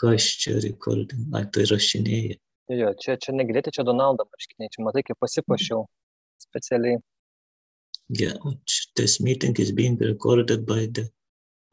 [0.00, 1.26] Kas čia recording?
[1.36, 2.38] Ai, tai rašinėja.
[2.70, 5.84] Jo, čia, čia negirdėti, čia Donaldo marškiniai, čia matai, kaip pasipašiau
[6.40, 7.00] specialiai.
[8.10, 8.34] Yeah,
[8.96, 11.04] this meeting is being recorded by the,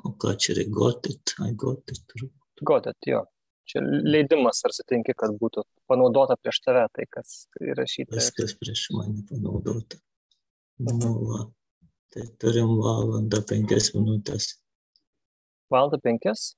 [0.06, 2.18] o ką čia, got it, I got it.
[2.66, 3.24] Got it, jo.
[3.68, 8.16] Čia leidimas, ar sutinki, kad būtų panaudota prieš tave tai, kas įrašyta.
[8.16, 10.00] Viskas prieš mane panaudota.
[10.80, 11.42] Nu, va.
[12.14, 14.54] Tai turim valandą penkias minutės.
[15.74, 16.54] Valandą penkias?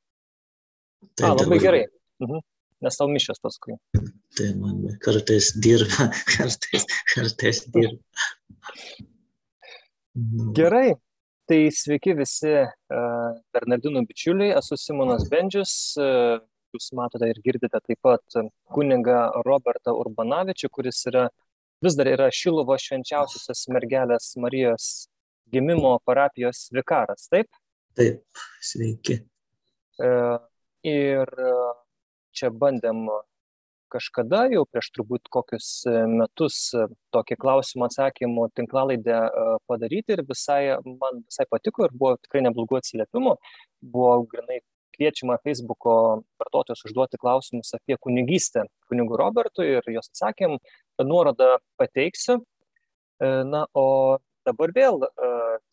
[1.15, 1.83] Tai A, labai dabar- gerai.
[2.23, 2.41] Mhm.
[2.85, 3.75] Nes tau mišęs paskui.
[4.37, 7.99] Tai man kartais dirba, kartais, kartais dirba.
[10.15, 10.93] Nu, Gerai.
[11.49, 15.71] Tai sveiki visi uh, Bernardinų bičiuliai, esu Simonas Bendžius.
[15.97, 16.37] Uh,
[16.75, 18.21] jūs matote ir girdite taip pat
[18.75, 21.23] kunigą Robertą Urbanavičių, kuris yra,
[21.81, 25.07] vis dar yra Šilovo švenčiausiosios mergelės Marijos
[25.49, 27.25] gimimo parapijos vikaras.
[27.33, 27.49] Taip?
[27.97, 29.19] Taip, sveiki.
[29.99, 30.37] Uh,
[30.85, 31.73] ir uh,
[32.35, 33.07] čia bandėm
[33.89, 35.69] kažkada jau prieš turbūt kokius
[36.11, 36.59] metus
[37.15, 39.21] tokį klausimą atsakymų tinklalaidę
[39.69, 43.33] padaryti ir visai man visai patiko ir buvo tikrai neblogų atsiliepimų.
[43.81, 44.59] Buvo grinai
[44.99, 45.95] kviečiama Facebook'o
[46.41, 50.57] vartotojus užduoti klausimus apie kunigystę kunigų Robertui ir jos atsakėm,
[50.99, 52.41] nuorodą pateiksiu.
[53.19, 54.19] Na, o
[54.49, 54.99] dabar vėl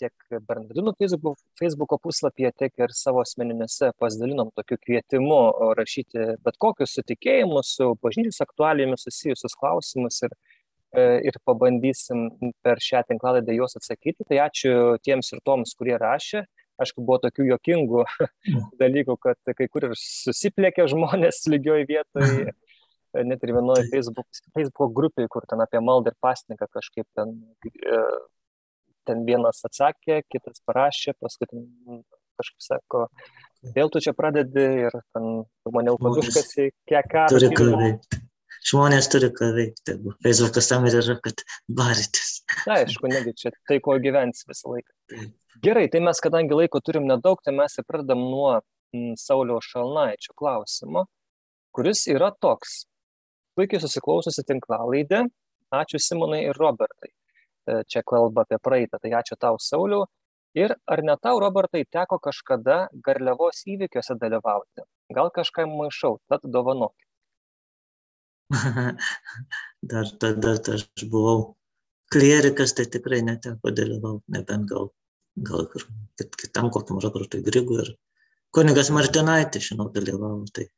[0.01, 0.13] tiek
[0.47, 5.41] Bernardinų Facebook, Facebook'o puslapyje, tiek ir savo asmeninėse pasidalinom tokiu kvietimu
[5.79, 10.37] rašyti bet kokius sutikėjimus su bažnyčios aktualijomis susijusius klausimus ir,
[11.29, 12.29] ir pabandysim
[12.65, 14.27] per šią tinklalaidą juos atsakyti.
[14.29, 16.47] Tai ačiū tiems ir toms, kurie rašė.
[16.77, 18.05] Aišku, buvo tokių jokingų
[18.83, 22.53] dalykų, kad kai kur ir susiplėkė žmonės lygioj vietoje,
[23.25, 27.39] net ir vienoje Facebook, Facebook grupiai, kur ten apie maldą ir pasniką kažkaip ten
[29.07, 31.49] ten vienas atsakė, kitas parašė, paskui
[32.37, 33.03] kažkaip sako,
[33.77, 37.27] vėl tu čia pradedi ir ten maniau, kad užkasi kiek ką.
[37.33, 38.23] Turi ką veikti.
[38.67, 39.97] Žmonės turi ką veikti.
[40.27, 41.45] Facebookas tam ir yra, kad
[41.81, 42.41] barytis.
[42.77, 45.27] Aišku, negi čia tai, ko gyvens visą laiką.
[45.64, 50.35] Gerai, tai mes, kadangi laiko turim nedaug, tai mes ir pradedam nuo m, Saulio Šalnaičio
[50.36, 51.07] klausimo,
[51.77, 52.85] kuris yra toks.
[53.57, 55.25] Puikiai susiklaususi tinklalaidė.
[55.75, 57.16] Ačiū Simonai ir Robertai
[57.91, 60.07] čia kalba apie praeitą, tai ačiū tau, Sauliau.
[60.57, 64.87] Ir ar ne tau, Robertai, teko kažkada garliavos įvykiuose dalyvauti?
[65.13, 66.95] Gal kažką maišau, tad dovanok.
[69.91, 71.57] Dar tada aš buvau
[72.13, 74.91] klierikas, tai tikrai neteko dalyvauti, nebent gal,
[75.51, 77.93] gal kit, kitam kokiam Robertui Grigui ir
[78.57, 80.71] kunigas Martinaitis, žinau, dalyvavo, tai,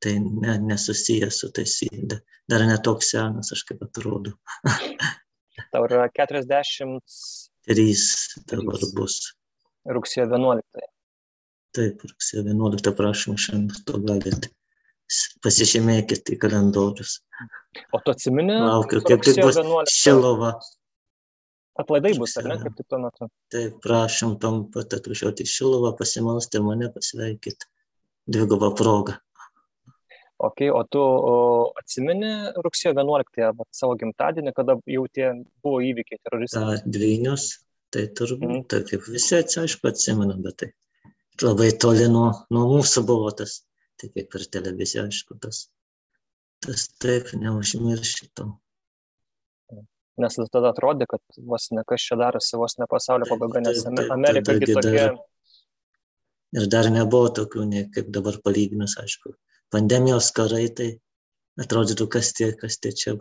[0.00, 1.76] tai ne, nesusijęs su tais,
[2.48, 4.38] dar netoks senas, aš kaip atrodo.
[5.70, 7.00] Tau yra 43
[8.50, 9.20] dabar bus.
[9.86, 10.88] Rugsėjo 11.
[11.76, 14.50] Taip, rugsėjo 11, prašom, šiandien to galite.
[15.42, 17.16] Pasižymėkite į kalendorius.
[17.94, 18.54] O tu atsimeni?
[18.62, 19.94] Laukiu, kaip tik bus 11.
[19.94, 20.52] Šilova.
[21.80, 23.30] Atlaidai bus, ar ne, kaip tik tuo metu?
[23.54, 27.68] Taip, prašom tom pat atvažiuoti į Šilovą, pasimalsti mane pasveikyti.
[28.30, 29.16] Dvigubą progą.
[30.40, 31.32] Ok, o tu o,
[31.76, 32.30] atsimeni
[32.64, 35.26] rugsėjo 11 savo gimtadienį, kada jau tie
[35.60, 36.62] buvo įvykiai teroristai?
[36.80, 37.48] Ta, dvynius,
[37.92, 38.62] tai turbūt, mm.
[38.72, 40.70] tai kaip visi aišku atsimenu, bet tai
[41.44, 43.58] labai toli nuo, nuo mūsų buvo tas,
[44.00, 45.66] tai kaip ir televizija, aišku, tas,
[46.64, 48.48] tas taip, neužmiršti to.
[50.20, 54.56] Nes tada atrodė, kad vos ne kas čia darosi, vos ne pasaulio pabaiga, nes Amerika
[54.56, 55.06] irgi tokia.
[55.12, 55.20] Dar,
[56.60, 59.36] ir dar nebuvo tokių, ne, kaip dabar palyginus, aišku,
[59.74, 60.90] pandemijos karai, tai
[61.60, 63.16] atrodytų, kas tie, kas tie čia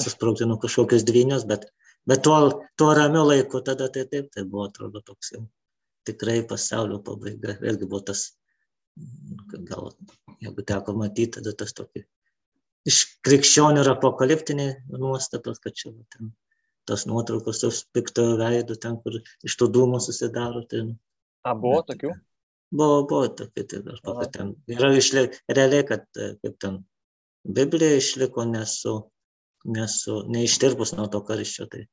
[0.00, 1.68] susprogdino kažkokius dvynius, bet,
[2.08, 2.38] bet tuo,
[2.80, 5.46] tuo ramiu laiku tada tai taip, tai buvo, atrodo, toks jau
[6.06, 7.56] tikrai pasaulio pabaiga.
[7.62, 8.28] Vėlgi buvo tas,
[9.70, 9.90] gal,
[10.42, 12.06] jeigu teko matyti, tada tas tokį
[12.86, 16.30] iš krikščionių ir apokaliptiniai nuostatos, kad čia ten
[16.86, 20.62] tos nuotraukos su piktojo veidu, ten, kur iš tų dūmų susidaro.
[20.70, 20.84] Tai,
[21.42, 22.12] A, buvo tokių?
[22.76, 26.80] Buvo, buvo aš pakau, ten yra išlik, realiai, kad kaip ten
[27.46, 28.94] Biblija išliko nesu,
[29.64, 31.84] nesu, neištirpus nuo to karščio, tai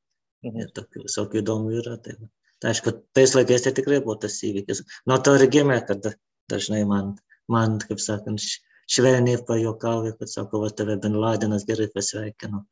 [0.46, 0.72] mhm.
[0.76, 1.96] tokių visokių įdomių yra.
[2.04, 2.16] Tai,
[2.62, 4.82] tai aišku, tais laikais tai tikrai buvo tas įvykis.
[5.10, 6.10] Nuo to ir gimė, kad
[6.50, 7.14] dažnai man,
[7.50, 8.42] man kaip sakant,
[8.90, 12.64] švelniai pajokauja, kad sako, va tave Bin Ladenas gerai pasveikino.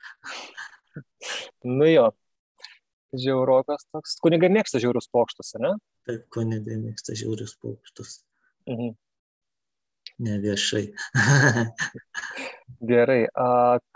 [1.79, 2.11] nu jo,
[3.17, 4.19] žiaurokas toks.
[4.25, 5.77] Kunigai mėgsta žiaurius pokštus, ne?
[6.09, 8.21] Taip, kunigai mėgsta žiaurius pokštus.
[8.71, 8.95] Mhm.
[10.23, 10.85] Ne viešai.
[12.91, 13.23] Gerai.
[13.39, 13.47] A,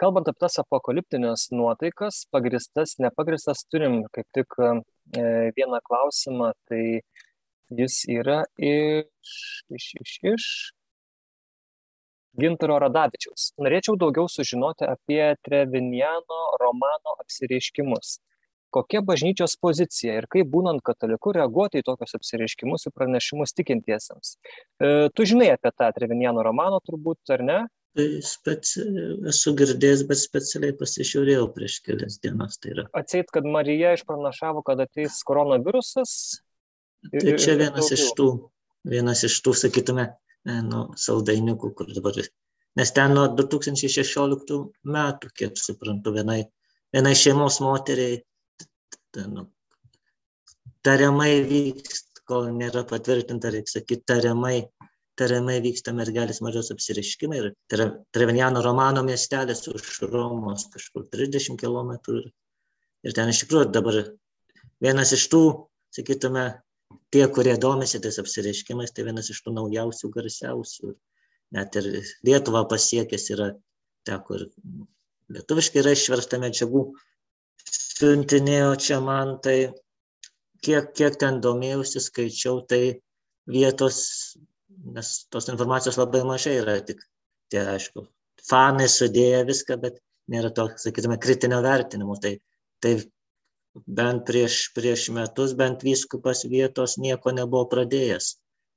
[0.00, 4.72] kalbant apie tas apokaliptinės nuotaikas, pagristas, nepagristas, turim kaip tik e,
[5.58, 6.52] vieną klausimą.
[6.70, 6.82] Tai
[7.70, 9.30] Jis yra iš,
[9.74, 10.44] iš, iš, iš
[12.38, 13.48] Gintaro Radavičiaus.
[13.58, 18.20] Norėčiau daugiau sužinoti apie Treviniano romano apsireiškimus.
[18.74, 24.36] Kokia bažnyčios pozicija ir kaip būnant kataliku reaguoti į tokius apsireiškimus ir pranešimus tikintiesiems.
[24.36, 27.58] E, tu žinai apie tą Treviniano romaną turbūt, ar ne?
[27.96, 28.82] Tai speci...
[29.32, 32.58] esu girdėjęs, bet specialiai pasižiūrėjau prieš kelias dienas.
[32.60, 32.84] Tai yra.
[33.00, 36.12] Atseit, kad Marija išpranašavo, kad ateis koronavirusas.
[37.14, 38.28] Tai čia vienas iš tų,
[38.92, 40.10] vienas iš tų, sakytume,
[40.44, 42.20] e, nu, saldainiukų, kur dabar.
[42.76, 46.42] Nes ten nuo 2016 metų, kiek suprantu, vienai,
[46.92, 48.20] vienai šeimos moteriai
[49.32, 49.46] nu,
[50.86, 54.58] tariamai vyksta, kol nėra patvirtinta, reikia sakyti, tariamai
[55.16, 61.56] tariamai vyksta mergelės mažos apsireiškimai ir tai yra Trevenjano romano miestelis už Romos kažkur 30
[61.60, 61.94] km.
[63.06, 64.00] Ir ten iš tikrųjų dabar
[64.82, 65.42] vienas iš tų,
[65.94, 66.46] sakytume,
[67.14, 70.92] tie, kurie domisi tais apsireiškimais, tai vienas iš tų naujausių, garsiausių.
[71.56, 71.90] Net ir
[72.26, 73.52] Lietuva pasiekęs yra,
[74.06, 74.48] teko ir
[75.36, 76.82] lietuviškai yra išversta medžiagų,
[77.70, 79.58] siuntinėjo čia man, tai
[80.64, 82.82] kiek, kiek ten domėjausi, skaičiau, tai
[83.46, 84.04] vietos
[84.84, 87.02] nes tos informacijos labai mažai yra, tik
[87.50, 88.06] tie, aišku,
[88.48, 90.00] fanai sudėję viską, bet
[90.32, 92.16] nėra to, sakytume, kritinio vertinimo.
[92.22, 92.34] Tai,
[92.82, 92.94] tai
[93.98, 98.32] bent prieš, prieš metus, bent vyskupas vietos nieko nebuvo pradėjęs.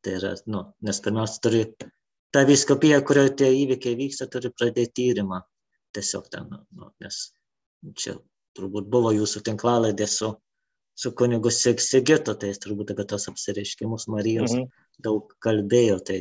[0.06, 1.63] Tai yra, nu, nes pirmiausia turi,
[2.33, 5.41] ta vyskupija, kurioje tie įvykiai vyksta, turi pradėti tyrimą.
[5.97, 7.24] Tiesiog ten, nu, nu nes
[7.97, 8.13] čia
[8.59, 10.35] turbūt buvo jūsų tinklalaidė su
[11.00, 14.67] su kunigu Sigitu, tai jis turbūt apie tos apsireiškimus Marijos mhm.
[15.06, 16.00] daug kalbėjo.
[16.09, 16.19] Tai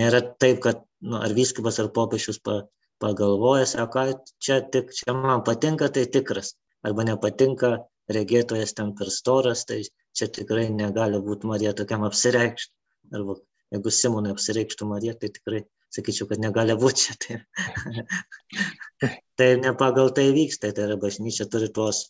[0.00, 2.64] nėra taip, kad nu, ar vyskupas, ar popiežius pa,
[3.02, 4.08] pagalvoja, sako,
[4.42, 6.56] čia, tik, čia man patinka, tai tikras.
[6.82, 7.76] Arba nepatinka,
[8.10, 9.84] regėtojas ten per storas, tai
[10.18, 12.74] čia tikrai negali būti Marija tokiam apsireikšti.
[13.14, 13.38] Arba
[13.72, 15.62] jeigu Simonai apsireikštų Marija, tai tikrai
[15.92, 17.16] sakyčiau, kad negali būti čia.
[17.24, 22.06] Tai, tai ne pagal tai vyksta, tai yra bažnyčia turi tuos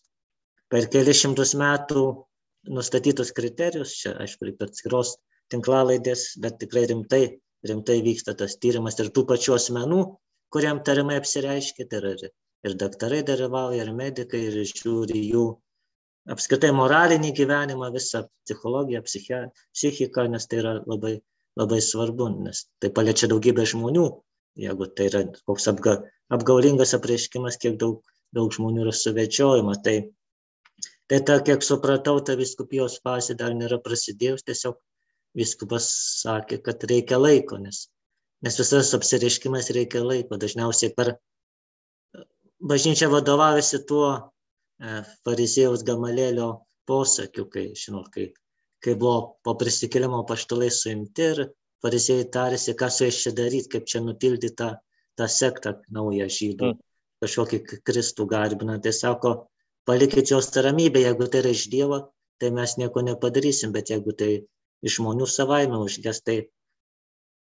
[0.72, 2.04] per kelis šimtus metų
[2.72, 5.16] nustatytus kriterijus, čia aišku, reikia atskiros
[5.52, 7.24] tinklalaidės, bet tikrai rimtai,
[7.68, 10.02] rimtai vyksta tas tyrimas ir tų pačių asmenų,
[10.54, 12.30] kuriam tariamai apsireiškia, tai yra ir,
[12.68, 15.44] ir daktarai dalyvauja, ir medikai, ir žiūri jų
[16.32, 21.16] apskritai moralinį gyvenimą, visą psichologiją, psichiką, nes tai yra labai,
[21.60, 24.06] labai svarbu, nes tai paliečia daugybę žmonių.
[24.62, 25.98] Jeigu tai yra koks apga,
[26.32, 28.02] apgaulingas apreiškimas, kiek daug,
[28.36, 29.96] daug žmonių yra suvedžiojama, tai
[31.12, 34.78] Tai ta, kiek supratau, ta viskupijos fazė dar nėra prasidėjus, tiesiog
[35.36, 35.88] viskupas
[36.22, 37.82] sakė, kad reikia laiko, nes,
[38.40, 40.38] nes visas apsireiškimas reikia laiko.
[40.40, 41.10] Dažniausiai per
[42.72, 46.48] bažnyčia vadovaujasi tuo e, farizėjaus gamalėlio
[46.88, 48.30] posakiu, kai, žinot, kai,
[48.82, 51.42] kai buvo po prisikėlimo paštalai suimti ir
[51.82, 54.72] farizėjai tarėsi, ką su jais čia daryti, kaip čia nutildyti tą,
[55.18, 56.80] tą sektą naują žydų, mm.
[57.24, 58.82] kažkokį Kristų garbinant.
[58.86, 59.32] Tai sako,
[59.88, 62.00] palikit jos ramybę, jeigu tai yra iš Dievo,
[62.42, 64.32] tai mes nieko nepadarysim, bet jeigu tai
[64.82, 66.36] iš žmonių savaime užges, tai,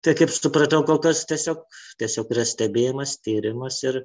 [0.02, 1.64] tai kaip supratau, kol kas tiesiog,
[2.02, 4.04] tiesiog yra stebėjimas, tyrimas ir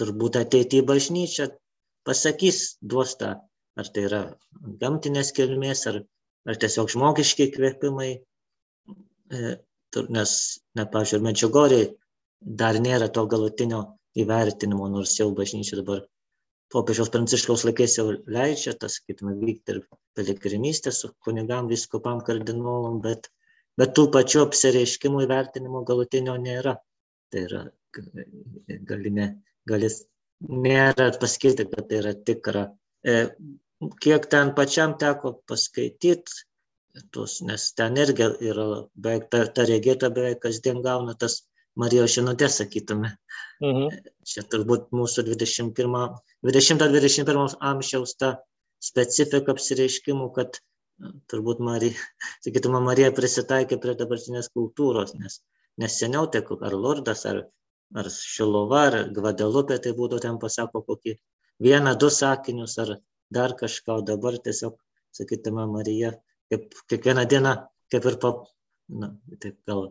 [0.00, 1.50] turbūt ateityje bažnyčia
[2.06, 3.34] pasakys, duos tą,
[3.76, 4.22] ar tai yra
[4.80, 6.00] gamtinės kilmės, ar,
[6.46, 9.54] ar tiesiog žmogiški kvėpimai, e,
[10.16, 10.32] nes,
[10.76, 11.86] ne, pažiūrėjau, medžiugoriai
[12.62, 13.82] dar nėra to galutinio
[14.16, 16.04] įvertinimo, nors jau bažnyčia dabar
[16.72, 19.82] popiežiaus pranciškaus laikais jau leidžia, tas, sakytume, vykti ir
[20.18, 23.30] piligrimystė su kunigam, viskupam, kardinolam, bet,
[23.78, 26.76] bet tų pačių apsireiškimų įvertinimo galutinio nėra.
[27.32, 27.62] Tai yra,
[28.90, 29.28] gali ne,
[29.68, 30.02] galis,
[30.46, 32.66] nėra pasakyti, kad tai yra tikra.
[33.06, 33.16] E,
[34.02, 36.32] kiek ten pačiam teko paskaityti,
[37.12, 41.34] tos, nes ten irgi yra beveik ta, ta regėta beveik kasdien gauna tas
[41.76, 43.08] Marijos žinutės, sakytume.
[43.60, 43.86] Mhm.
[44.24, 48.28] Čia turbūt mūsų 20-21 amžiaus ta
[48.80, 50.60] specifika apsireiškimų, kad
[51.30, 51.94] turbūt Marija,
[52.46, 55.32] sakytume, Marija prisitaikė prie dabartinės kultūros, nes,
[55.76, 56.40] nes seniau tai
[56.70, 57.36] ar Lordas, ar,
[57.94, 61.12] ar Šilova, ar Gvadelupė, tai būtų ten pasako kokį
[61.60, 62.96] vieną, du sakinius, ar
[63.32, 64.76] dar kažką, o dabar tiesiog,
[65.16, 66.12] sakytume, Marija,
[66.52, 67.54] kaip kiekvieną dieną,
[67.92, 68.44] kaip ir pap,
[68.88, 69.88] na, taip gal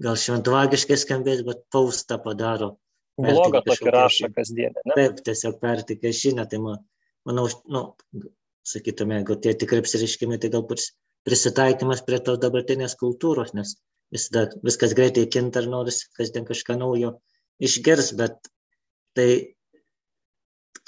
[0.00, 2.76] gal šventvagiškai skambės, bet paustą padaro.
[3.20, 4.84] Blogą tokį rašą kasdieną.
[4.88, 4.94] Ne?
[4.96, 6.80] Taip, tiesiog pertikė žinią, tai man,
[7.28, 7.84] manau, nu,
[8.66, 10.86] sakytume, jeigu tie tikrai apsireiškimai, tai galbūt
[11.28, 13.76] prisitaikymas prie tos dabartinės kultūros, nes
[14.12, 17.18] visada viskas greitai kinta ir norisi kasdien kažką naujo
[17.62, 18.38] išgirs, bet
[19.16, 19.28] tai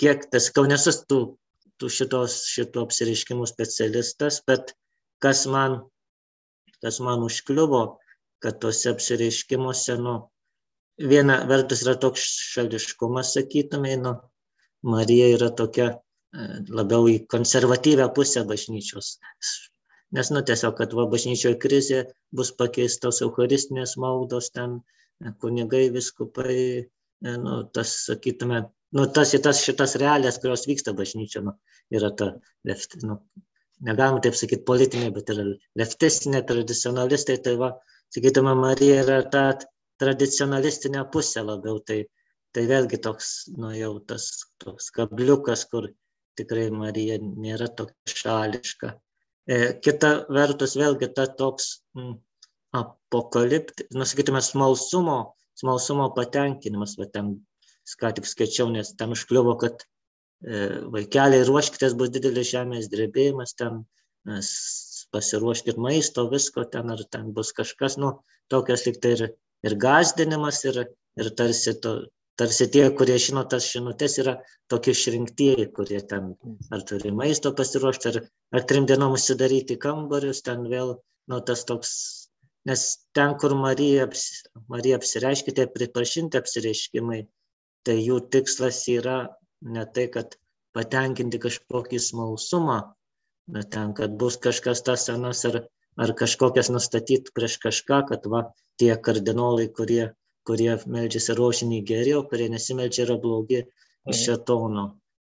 [0.00, 1.20] kiek, tas kau nesu tų,
[1.80, 4.76] tų šitos, šitų apsireiškimų specialistas, bet
[5.24, 5.82] kas man
[6.84, 7.82] kas man užkliuvo,
[8.44, 10.14] kad tose apsireiškimuose, nu,
[11.12, 14.18] viena vertus yra toks šališkumas, sakytumai, nu,
[14.84, 19.14] Marija yra tokia e, labiau į konservatyvę pusę bažnyčios.
[20.14, 22.02] Nes, nu, tiesiog, kad va, bažnyčioje krizė
[22.36, 29.62] bus pakeistos eucharistinės maldos, ten e, kunigai, viskupai, e, nu, tas, sakytume, nu, tas, tas
[29.66, 31.56] šitas realijas, kurios vyksta bažnyčia, nu,
[31.94, 32.32] yra ta,
[33.04, 33.18] nu,
[33.84, 35.46] negalima taip sakyti politinė, bet yra
[35.80, 37.74] leftistinė, tradicionalistai, tai va,
[38.14, 39.46] sakytume, Marija yra ta
[40.02, 42.04] tradicionalistinė pusė labiau, tai
[42.54, 44.28] tai vėlgi toks, nu jau tas
[44.62, 45.90] toks kabliukas, kur
[46.38, 48.92] tikrai Marija nėra tokia šališka.
[49.44, 52.14] E, kita vertus, vėlgi ta toks mm,
[52.78, 55.18] apokalipti, nusakytume, smalsumo,
[55.58, 57.34] smalsumo patenkinimas, va ten,
[58.00, 63.84] ką tik skaičiau, nes ten užkliuvo, kad e, vaikeliai ruoškitės, bus didelis žemės drebėjimas, ten
[65.12, 68.16] pasiruoškit maisto, visko ten, ar ten bus kažkas, nu,
[68.52, 69.24] tokias liktai ir,
[69.68, 70.80] ir gazdinimas, ir,
[71.20, 71.94] ir tarsi to,
[72.40, 74.34] tarsi tie, kurie žino tas žinutės, yra
[74.72, 76.32] tokie išrinktieji, kurie ten
[76.74, 78.20] ar turi maisto pasiruošti, ar,
[78.58, 80.96] ar trim dienom užsidaryti kambarius, ten vėl,
[81.30, 81.94] nu, tas toks,
[82.68, 82.84] nes
[83.16, 84.08] ten, kur Marija,
[84.72, 87.22] Marija apsireiškia, tai pripažinti apsireiškimai,
[87.86, 89.18] tai jų tikslas yra
[89.76, 90.36] ne tai, kad
[90.76, 92.80] patenkinti kažkokį smalsumą,
[93.54, 95.62] bet ten, kad bus kažkas tas senas ar,
[96.00, 98.46] ar kažkokias nustatyti prieš kažką, kad va,
[98.80, 100.12] tie kardinolai, kurie
[100.48, 103.68] kurie meldžiasi rožinį geri, o kurie nesimeldžia yra blogi iš
[104.08, 104.20] mhm.
[104.24, 104.86] šetono.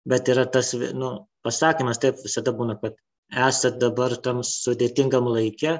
[0.08, 1.12] Bet yra tas nu,
[1.44, 3.00] pasakymas, taip visada būna, kad
[3.48, 5.78] esat dabar tam sudėtingam laikė,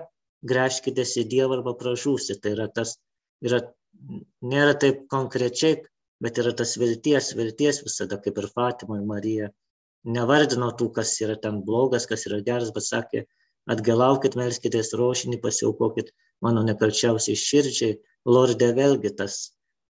[0.48, 2.36] greškitės į Dievą arba pražūsi.
[2.44, 2.98] Tai yra tas,
[3.44, 3.62] yra,
[4.44, 5.80] nėra taip konkrečiai,
[6.24, 9.50] bet yra tas vilties, vilties visada, kaip ir Fatima ir Marija.
[10.08, 13.26] Nevardino tų, kas yra ten blogas, kas yra geras, bet sakė,
[13.72, 16.14] atgalaukit, melskitės rošinį, pasiaukokit
[16.46, 17.98] mano nekalčiausiai širdžiai,
[18.28, 19.36] Lorde vėlgi tas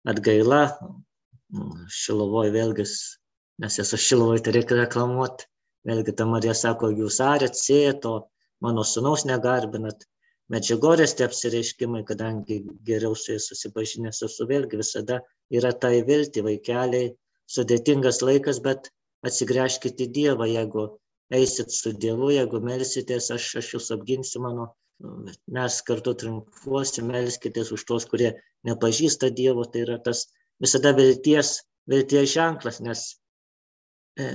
[0.07, 0.63] atgaila,
[1.89, 2.85] šilovoje vėlgi,
[3.63, 5.47] nes esu šilovoje, tai reikia reklamuoti,
[5.87, 8.27] vėlgi ta Marija sako, jūs arėt, sėjat, o
[8.63, 10.05] mano sunaus negarbinat.
[10.53, 15.19] Medžiagorės tie apsireiškimai, kadangi geriau su jais susipažinęs esu, vėlgi visada
[15.51, 17.11] yra tai vilti, vaikeliai,
[17.51, 18.91] sudėtingas laikas, bet
[19.27, 20.87] atsigręžkite į Dievą, jeigu
[21.35, 24.69] eisit su Dievu, jeigu melsitės, aš, aš jūs apginsiu mano
[25.57, 28.31] mes kartu triumfuosim, melskitės už tos, kurie
[28.67, 30.25] nepažįsta Dievo, tai yra tas
[30.63, 31.61] visada vilties,
[31.91, 33.03] vilties ženklas, nes
[34.17, 34.31] e,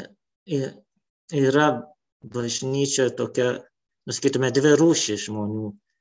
[1.40, 1.68] yra
[2.36, 3.48] bažnyčioje tokia,
[4.06, 5.91] nuskaitume, dvi rūšys žmonių, e,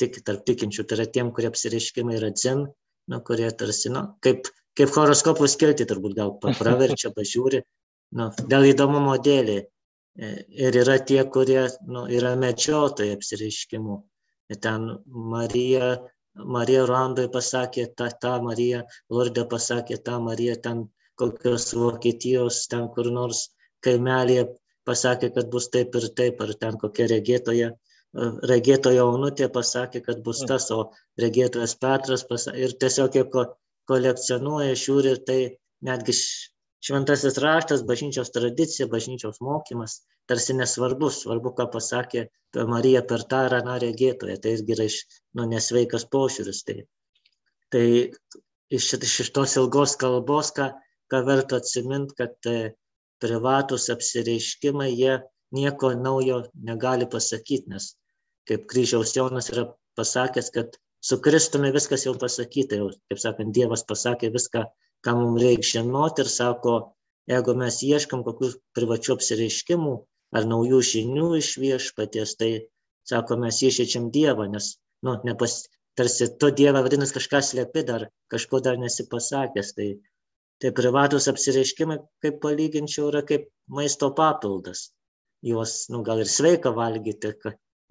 [0.00, 2.64] tik tarp tikinčių, tai yra tiem, kurie apsireiškimai yra dzin,
[3.12, 4.48] nu, kurie tarsi, nu, kaip,
[4.78, 7.62] kaip horoskopų skilti turbūt gal praverčia, pažiūri,
[8.18, 9.60] nu, dėl įdomumo dėlį,
[10.20, 10.30] E,
[10.64, 13.94] ir yra tie, kurie nu, yra medžiotojai apsireiškimų.
[14.52, 14.82] Ir ten
[15.34, 15.92] Marija,
[16.56, 18.82] Marija Ruandoje pasakė tą, tą Mariją,
[19.16, 20.82] Lordė pasakė tą Mariją, ten
[21.22, 23.46] kokios Vokietijos, ten kur nors
[23.86, 24.50] kaimelėje
[24.88, 30.22] pasakė, kad bus taip ir taip, ar ten kokia regėtoja, e, regėtoja Onutė pasakė, kad
[30.24, 33.46] bus tas, o regėtojas Petras pasakė, ir tiesiog jie ko,
[33.88, 35.38] kolekcionuoja, žiūri ir tai
[35.82, 36.14] netgi
[36.84, 42.28] šventasis raštas, bažnyčios tradicija, bažnyčios mokymas tarsi nesvarbus, svarbu, ką pasakė
[42.68, 44.98] Marija per tą ar aną regėtoją, tai irgi yra iš,
[45.38, 46.62] nu, nesveikas pošiūris.
[46.68, 46.76] Tai,
[47.72, 47.86] tai
[48.70, 50.68] iš, iš tos ilgos kalbos, ką,
[51.10, 52.74] ką verta atsiminti, kad e,
[53.22, 55.18] privatus apsireiškimai, jie
[55.56, 57.92] nieko naujo negali pasakyti, nes
[58.48, 59.66] kaip kryžiaus Jonas yra
[59.98, 64.64] pasakęs, kad su Kristumi viskas jau pasakyta, jau, kaip sakant, Dievas pasakė viską,
[65.04, 66.76] ką mums reikia žinoti ir sako,
[67.30, 69.94] jeigu mes ieškam kokių privačių apsireiškimų
[70.38, 72.50] ar naujų žinių iš viešpaties, tai
[73.08, 75.62] sako, mes išėčiam Dievą, nes, nu, nepas,
[75.98, 79.74] tarsi tu Dievą vadinasi kažką slėpi dar, kažko dar nesipasakęs.
[79.78, 79.88] Tai,
[80.62, 84.90] tai privatus apsireiškimai, kaip palyginčiau, yra kaip maisto papildas.
[85.42, 87.34] Juos, nu, gal ir sveika valgyti,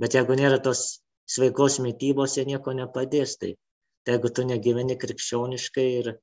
[0.02, 3.38] bet jeigu nėra tos sveikos mytybos, jie nieko nepadės.
[3.42, 3.54] Tai,
[4.04, 6.14] tai jeigu tu negyveni krikščioniškai ir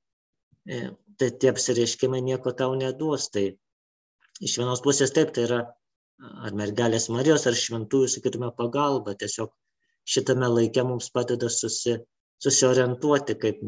[0.68, 0.78] E,
[1.16, 3.28] tai tie apsireiškimai nieko tau neduos.
[3.34, 3.44] Tai
[4.44, 5.60] iš vienos pusės taip, tai yra
[6.44, 9.14] ar mergelės Marijos, ar šventųjų, sakytume, pagalba.
[9.22, 9.54] Tiesiog
[10.08, 11.96] šitame laike mums padeda susi,
[12.44, 13.62] susiorientuoti, kaip,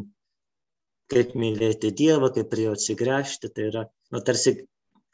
[1.14, 3.52] kaip mylėti Dievą, kaip prie jo atsigręžti.
[3.57, 4.59] Tai yra, nu, tarsi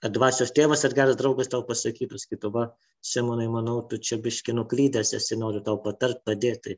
[0.03, 2.67] dvasios tėvas ar geras draugas tau pasakytų, sakytų, va,
[3.07, 6.77] Simonai, manau, tu čia biški nuklydęs esi, noriu tau patart, padėti.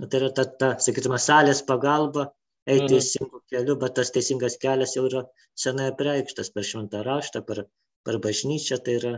[0.00, 2.30] Nu, tai yra ta, ta, sakytume, salės pagalba,
[2.66, 2.92] eiti mhm.
[2.94, 5.24] teisingu keliu, bet tas teisingas kelias jau yra
[5.58, 7.64] senai apreikštas per šventą raštą, per,
[8.06, 8.80] per bažnyčią.
[8.84, 9.14] Tai yra,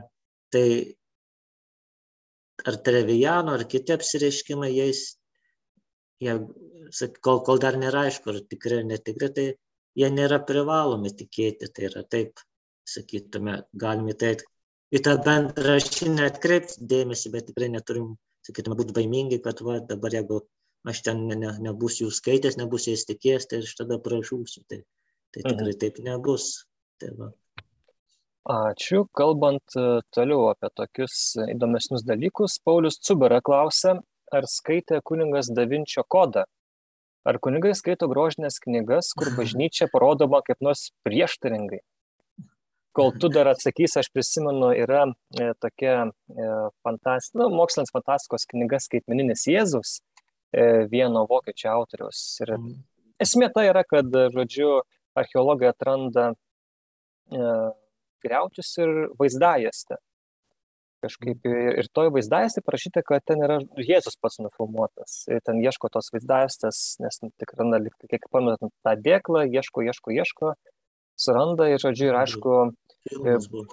[0.54, 0.66] tai
[2.66, 5.04] ar Trevijano, ar kiti apsireiškimai, jais,
[6.22, 6.38] jie,
[7.20, 9.46] kol, kol dar nėra aišku, ar tikrai ar netikrai, tai
[9.98, 11.70] jie nėra privalomi tikėti.
[11.70, 12.42] Tai yra taip,
[12.88, 14.36] sakytume, galime tai
[14.92, 20.14] į tą bendrą žinią atkreipti dėmesį, bet tikrai neturim, sakytume, būti baimingi, kad va, dabar
[20.18, 20.42] jeigu
[20.88, 24.64] aš ten ne, ne, nebūsiu jų skaitęs, nebūsiu jais tikėjęs, tai aš tada pražūsiu.
[24.68, 24.82] Tai,
[25.34, 25.78] tai tikrai mhm.
[25.84, 26.48] taip nebus.
[27.00, 27.30] Tai va.
[28.52, 29.04] Ačiū.
[29.14, 34.00] Kalbant e, toliau apie tokius įdomesnius dalykus, Paulius Cubera klausia,
[34.34, 36.48] ar skaitė kuningas Davinčio kodą?
[37.22, 41.84] Ar kunigai skaito grožinės knygas, kur bažnyčia parodoma kaip nors prieštaringai?
[42.92, 45.06] Kol tu dar atsakysi, aš prisimenu, yra
[45.40, 46.48] e, tokia e,
[46.84, 49.94] fantastika, nu, mokslinis fantastikos knyga Skaitmeninis Jėzus
[50.52, 52.20] e, vieno vokiečių autoriaus.
[52.44, 52.74] Ir mhm.
[53.24, 54.82] esmė tai yra, kad, žodžiu,
[55.16, 57.52] archeologai atranda e,
[58.24, 59.96] griaučius ir vaizdajuostę.
[61.02, 65.22] Kažkaip ir, ir toj vaizdajuostė parašyta, kad ten yra Jėzus pats nufilmuotas.
[65.32, 70.52] Ir ten ieško tos vaizdajuostės, nes tikrai, kiek pamenat, tą dėklą, ieško, ieško, ieško,
[71.22, 72.56] suranda ir, žodžiu, ir aišku.
[73.08, 73.66] Filmas buvo.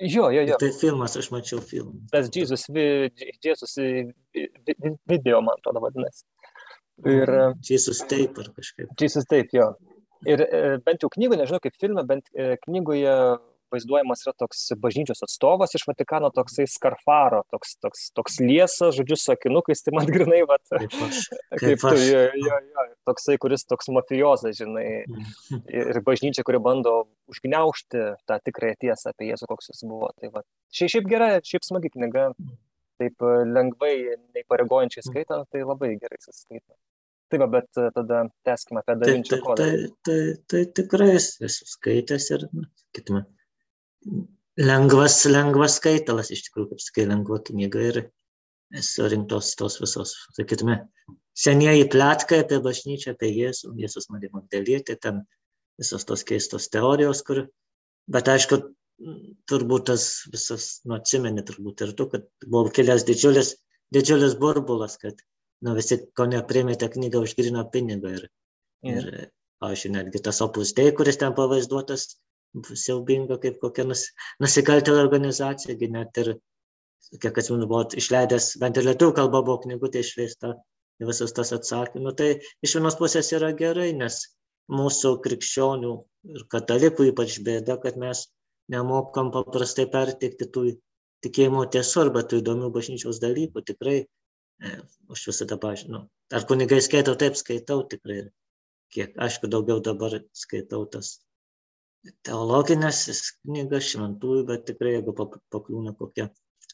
[0.00, 0.56] Jo, jo, jo.
[0.60, 1.98] Tai filmas, aš mačiau filmą.
[2.12, 2.64] Tas Jėzus,
[3.44, 3.76] Jėzus
[5.10, 6.24] video, man atrodo, vadinasi.
[7.04, 7.32] Ir...
[7.68, 8.94] Jėzus taip ar kažkaip.
[9.00, 9.74] Jėzus taip, jo.
[10.28, 10.44] Ir
[10.84, 12.32] bent jau knygoje, nežinau kaip filme, bent
[12.64, 13.14] knygoje
[13.72, 19.34] vaizduojamas yra toks bažnyčios atstovas iš Vatikano, toksai skarfaro, toks, toks, toks liesas, žodžiu, su
[19.34, 23.66] akinukais, tai man grinai, va, kaip, aš, kaip, kaip tu, jo, jo, jo, toksai, kuris
[23.68, 25.62] toks mafijozas, žinai, mhm.
[25.70, 26.96] ir bažnyčia, kuri bando
[27.30, 30.10] užgniaušti tą tikrąją tiesą apie Jėzų, koks jis buvo.
[30.18, 32.30] Tai va, šiaip, šiaip gera, šiaip smagi knyga,
[33.00, 33.96] taip lengvai,
[34.36, 35.10] neįpareigojančiai mhm.
[35.12, 36.74] skaitant, tai labai gerai suskaita.
[37.30, 39.62] Tai va, bet tada teskime apie Davinčio kodą.
[39.62, 40.14] Tai, tai,
[40.50, 42.46] tai, tai tikrai esu skaitęs ir,
[42.82, 43.22] sakytume,
[44.60, 48.00] lengvas, lengvas skaitalas, iš tikrųjų, kaip sakai, lengva knyga ir
[48.86, 50.78] surinktos tos visos, sakytume,
[51.36, 55.24] senieji plėtkai apie bažnyčią, apie Jėzų, Jėzus Marija Magdalietė, ten
[55.80, 57.46] visos tos keistos teorijos, kur,
[58.10, 58.60] bet aišku,
[59.48, 63.54] turbūt tas visas, nu, atsimeni turbūt ir tu, kad buvo kilęs didžiulis,
[63.94, 65.22] didžiulis burbulas, kad,
[65.64, 68.26] nu, visi, ko neprimėte knygą už grino pinigą ir,
[68.84, 68.98] mm.
[68.98, 69.30] ir,
[69.64, 72.20] pavyzdžiui, netgi tas opus dei, kuris ten pavaizduotas,
[72.58, 74.08] siaubinga kaip kokia nus,
[74.42, 76.32] nusikaltėlė organizacija, net ir,
[77.22, 80.54] kiek atsimenu, buvo išleidęs, bent ir lietuvių kalba buvo knygutė išleista,
[81.06, 82.04] visas tas atsakymas.
[82.04, 82.30] Nu, tai
[82.66, 84.20] iš vienos pusės yra gerai, nes
[84.70, 85.94] mūsų krikščionių
[86.34, 88.26] ir katalikų ypač bėda, kad mes
[88.70, 90.66] nemokam paprastai perteikti tų
[91.24, 93.64] tikėjimo tiesų arba tų įdomių bažnyčios dalykų.
[93.72, 94.76] Tikrai, e,
[95.10, 96.06] aš visada pažinau.
[96.34, 98.22] Ar kunigai skaitau, taip skaitau tikrai.
[98.90, 101.20] Kiek, aišku, daugiau dabar skaitau tas
[102.26, 103.02] teologines
[103.44, 106.30] knygas šventųjų, bet tikrai, jeigu pakliūna kokia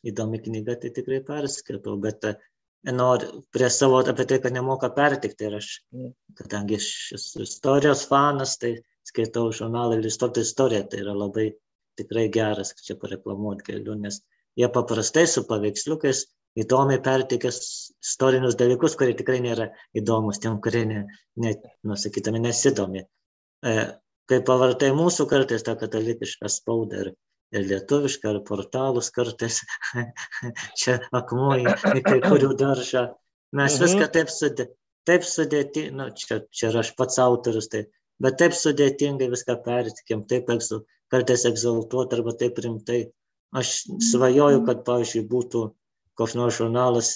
[0.06, 2.34] įdomi knyga, tai tikrai perskaitau, bet e,
[2.94, 5.70] noriu prie savo apie tai, kad nemoka pertikti ir aš,
[6.38, 11.50] kadangi aš esu istorijos fanas, tai skaitau žurnalą Iliustruota istorija, tai yra labai
[11.98, 14.20] tikrai geras, čia pareklamuoti galiu, nes
[14.58, 16.26] jie paprastai su paveiksliukais
[16.60, 21.04] įdomiai pertikė istorinius dalykus, kurie tikrai nėra įdomus tiem, kurie, ne,
[21.42, 21.52] ne,
[21.84, 23.04] nusakytame, nesidomi.
[23.66, 23.74] E,
[24.30, 27.12] kai pavartai mūsų kartais tą katalikišką spaudą ir,
[27.54, 29.60] ir lietuvišką, ar portalus kartais,
[30.80, 33.06] čia akmuo į, į kai kurių daržą,
[33.56, 33.84] mes mhm.
[33.84, 34.68] viską taip, sudė,
[35.08, 37.86] taip sudėti, nu, čia, čia aš pats autorius, tai,
[38.22, 43.06] bet taip sudėtingai viską pertikėm, taip egzal, kartais egzaltuot arba taip rimtai.
[43.56, 45.60] Aš svajoju, kad, pavyzdžiui, būtų
[46.18, 47.12] koks nors žurnalas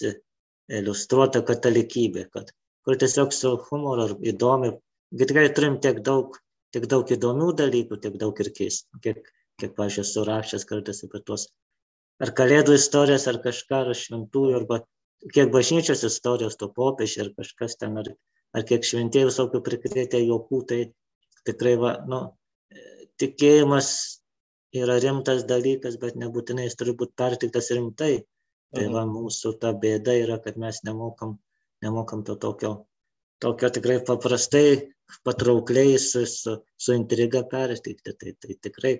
[0.70, 2.52] iliustruota katalikybė, kad
[2.86, 4.70] kur tiesiog su humoru įdomi,
[5.18, 6.38] tikrai turim tiek daug
[6.74, 11.22] tiek daug įdomių dalykų, tiek daug ir keistų, kiek, kiek pažiūrėjau, esu rašęs kartais apie
[11.26, 11.48] tuos
[12.20, 14.82] ar kalėdų istorijas, ar kažką, ar šventųjų, arba
[15.34, 18.10] kiek bažnyčios istorijos, to popiežiai, ar kažkas ten, ar,
[18.56, 20.80] ar kiek šventėjų visokių prikrėtė jokų, tai
[21.48, 22.22] tikrai, va, nu,
[23.20, 23.90] tikėjimas
[24.76, 28.20] yra rimtas dalykas, bet nebūtinai jis turi būti pertiktas rimtai.
[28.70, 29.16] Tai va, mhm.
[29.16, 31.34] mūsų ta bėda yra, kad mes nemokam,
[31.82, 32.84] nemokam to tokio,
[33.42, 34.92] tokio tikrai paprastai
[35.26, 38.14] patraukliai su, su, su intriga perteikti.
[38.20, 38.94] Tai, tai tikrai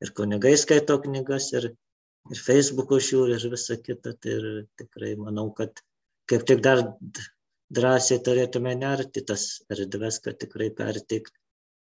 [0.00, 1.70] ir kunigai skaito knygas, ir,
[2.30, 4.16] ir Facebook'o žiūri, ir visa kita.
[4.16, 5.82] Tai ir tikrai manau, kad
[6.30, 6.84] kaip tik dar
[7.74, 11.32] drąsiai turėtume nerti tas erdves, kad tikrai perteikt,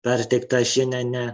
[0.05, 1.25] perteikt tą žinią ne,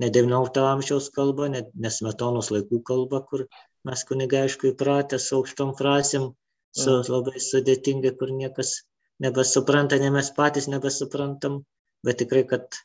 [0.00, 3.46] ne 19 amžiaus kalba, ne, ne smetonos laikų kalba, kur
[3.88, 6.32] mes kunigai aišku įpratę su aukštom frazėm,
[6.74, 7.12] su mm.
[7.14, 8.80] labai sudėtingai, kur niekas
[9.24, 11.62] nebesupranta, ne mes patys nebesuprantam,
[12.04, 12.78] bet tikrai, kad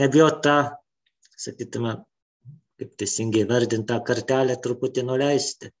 [0.00, 0.56] nebijot tą,
[1.36, 1.96] sakytume,
[2.80, 5.72] kaip teisingai vardintą kartelę truputį nuleisti.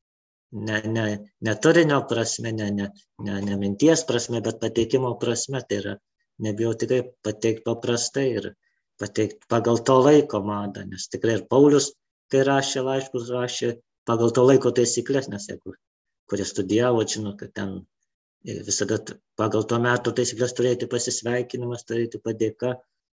[0.52, 1.04] ne, ne,
[1.42, 2.90] ne turinio prasme, ne, ne,
[3.26, 5.60] ne, ne minties prasme, bet pateikimo prasme.
[5.68, 5.94] Tai yra,
[6.46, 8.46] nebijau tikrai pateikti paprastai ir
[9.00, 11.90] pateikti pagal to laiko madą, nes tikrai ir Paulius,
[12.32, 13.72] kai rašė laiškus, rašė
[14.08, 15.74] pagal to laiko taisyklės, nes jeigu
[16.30, 17.74] kurie studijavo, žino, kad ten
[18.46, 18.98] visada
[19.38, 22.76] pagal to metų taisyklės turėti pasisveikinimas, turėti padėka,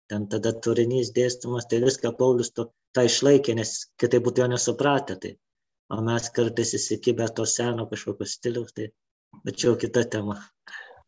[0.09, 5.19] ten tada turinys dėstymas, tai viską Paulius to, tą išlaikė, nes kitai būtų jo nesupratę.
[5.21, 5.35] Tai.
[5.93, 8.89] O mes kartais įsikibę to seno kažkokio stiliaus, tai
[9.45, 10.37] bet čia jau kita tema.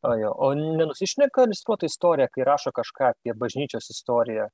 [0.02, 4.48] O, jo, o nenusišneka iliustruota istorija, kai rašo kažką apie bažnyčios istoriją?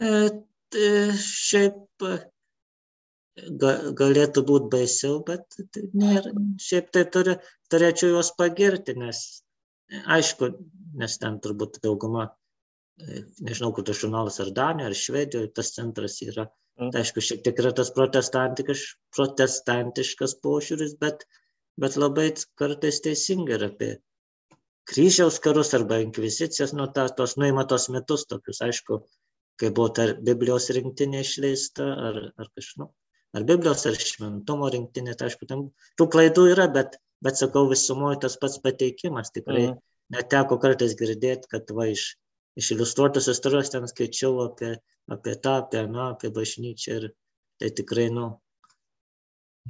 [0.00, 0.12] E,
[0.72, 2.06] tai šiaip
[3.38, 7.36] galėtų būti baisiau, bet tai nėra, šiaip tai turi,
[7.70, 9.42] turėčiau juos pagirti, nes
[10.06, 10.50] aišku,
[11.00, 12.28] nes ten turbūt dauguma,
[13.00, 16.48] e, nežinau, kur tas žurnalas ar Danijoje, ar Švedijoje, tas centras yra.
[16.80, 16.90] Mm.
[16.92, 18.84] Tai aišku, šiek tiek yra tas protestantiškas,
[19.16, 21.26] protestantiškas požiūris, bet,
[21.80, 23.96] bet labai kartais teisingai yra apie
[24.90, 29.02] kryžiaus karus arba inkvizicijas, nu, ta, tos nuima tos metus tokius, aišku,
[29.60, 32.88] kai buvo ta Biblijos rinktinė išleista, ar, ar kažkaip, nu,
[33.36, 35.68] ar Biblijos, ar šventumo rinktinė, tai aišku, ten
[36.00, 39.80] tų klaidų yra, bet, bet sakau, visumoje tas pats pateikimas tikrai mm.
[40.16, 42.12] neteko kartais girdėti, kad va iš,
[42.60, 44.76] iš iliustruotos istorijos ten skaičiau apie,
[45.10, 47.10] apie tą, apie aną, apie bažnyčią ir
[47.60, 48.32] tai tikrai, nu,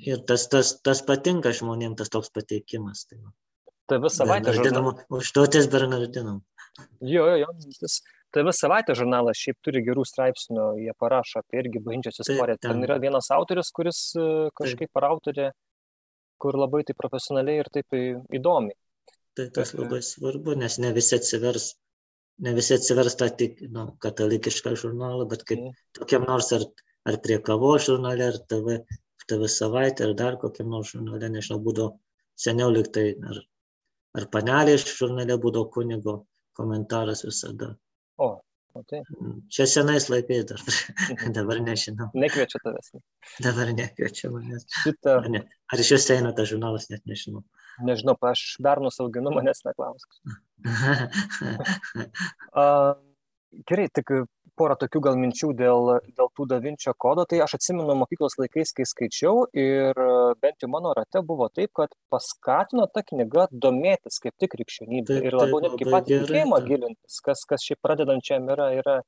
[0.06, 3.04] ir tas, tas, tas patinka žmonėms, tas toks pateikimas.
[3.10, 3.34] Tai, nu.
[3.90, 4.54] Tai visą savaitę.
[5.10, 6.40] Užduotis Bernardinam.
[7.02, 7.98] Jo, jo, jo, tas,
[8.34, 12.58] TV savaitė žurnalas šiaip turi gerų straipsnių, jie parašo apie irgi bažnyčios istoriją.
[12.60, 14.26] Taip, ten yra vienas autorius, kuris e,
[14.58, 15.50] kažkaip par autorė,
[16.40, 17.98] kur labai tai profesionaliai ir taip
[18.38, 18.76] įdomi.
[19.38, 21.72] Tai tas labai svarbu, nes ne visi atsivers,
[22.46, 25.76] ne visi atsivers tą tik nu, katalikišką žurnalą, bet kaip mm.
[26.00, 26.66] tokiam nors ar,
[27.10, 28.80] ar prie kavo žurnale, ar TV,
[29.26, 31.94] TV savaitė, ar dar kokiam nors žurnale, nežinau, būdavo
[32.40, 33.42] seniau liktai, ar,
[34.18, 36.20] ar panelės žurnale būdavo kunigo
[36.58, 37.74] komentaras visada.
[38.20, 38.28] O,
[38.76, 39.00] o tai.
[39.52, 40.60] Čia senais laikais dar,
[41.36, 42.10] dabar nežinau.
[42.24, 42.92] Nekviečia tavęs.
[43.46, 44.66] Dabar nekviečia manęs.
[44.82, 45.16] Šitą...
[45.22, 47.42] Ar, ne, ar iš jūsų eina tas žurnalas, net nežinau.
[47.86, 50.10] Nežinau, aš bernus auginu, manęs neklausk.
[53.68, 54.12] gerai, tik
[54.60, 57.24] porą tokių gal minčių dėl, dėl tų davinčio kodo.
[57.28, 60.08] Tai aš atsimenu mokyklos laikais, kai skaičiau ir e,
[60.42, 65.38] bent jau mano rate buvo taip, kad paskatino ta knyga domėtis kaip tik krikščionybė ir
[65.38, 68.98] labiau netgi patį tikėjimą gilintis, kas, kas šiaip pradedančiam yra, yra,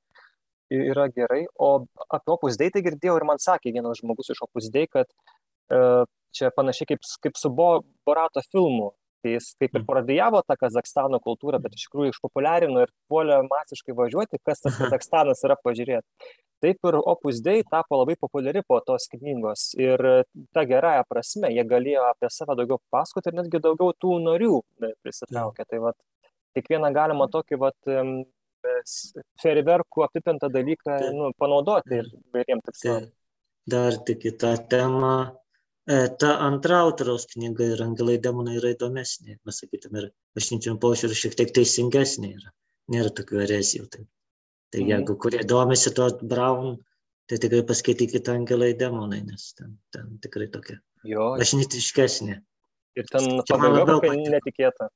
[0.73, 1.45] yra gerai.
[1.61, 1.75] O
[2.09, 6.09] apie opus dei tai girdėjau ir man sakė vienas žmogus iš opus dei, kad uh,
[6.33, 8.93] čia panašiai kaip, kaip su Borato filmu
[9.23, 13.95] tai jis kaip ir paradijavo tą Kazakstano kultūrą, bet iš tikrųjų išpopuliarino ir puolė masiškai
[13.99, 16.07] važiuoti, kas tas Kazakstanas yra pažiūrėti.
[16.63, 20.05] Taip ir Opus Dei tapo labai populiari po tos knygos ir
[20.55, 24.61] ta gerąją prasme, jie galėjo apie save daugiau pasakoti ir netgi daugiau tų narių
[25.03, 25.67] prisitraukė.
[25.67, 25.99] Tai vat,
[26.55, 27.93] kiekvieną galima tokį vat,
[29.43, 33.11] feriverkų apipintą dalyką nu, panaudoti ir vairiem tikslams.
[33.73, 35.42] Dar tik į tą temą E,
[35.89, 41.37] ta antra autoriaus knyga ir Angelai demonai yra įdomesnė, mes sakytume, ir bažnyčių požiūrį šiek
[41.41, 42.53] tiek teisingesnė yra,
[42.95, 43.89] nėra tokių erezijų.
[43.91, 44.07] Tai,
[44.75, 46.77] tai jeigu kurie domisi to Brown,
[47.27, 52.39] tai tikrai paskaitykite Angelai demonai, nes ten, ten tikrai tokia bažnytiškesnė.
[53.01, 54.91] Ir ten pabaiga netikėta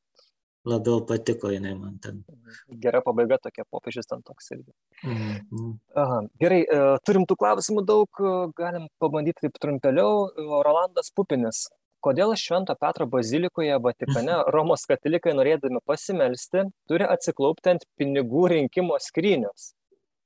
[0.66, 2.20] labiau patiko jinai man ten.
[2.83, 4.72] Gera pabaiga tokia, popiežius ten toks irgi.
[5.07, 5.72] Mm.
[6.02, 10.29] Aha, gerai, e, turim tų klausimų daug, e, galim pabandyti taip trumpeliau.
[10.66, 11.66] Rolandas Pupinis.
[12.05, 19.72] Kodėl Švento Petro bazilikoje Vatikane Romos katalikai norėdami pasimelsti turi atsiklaupti ant pinigų rinkimo skrynios?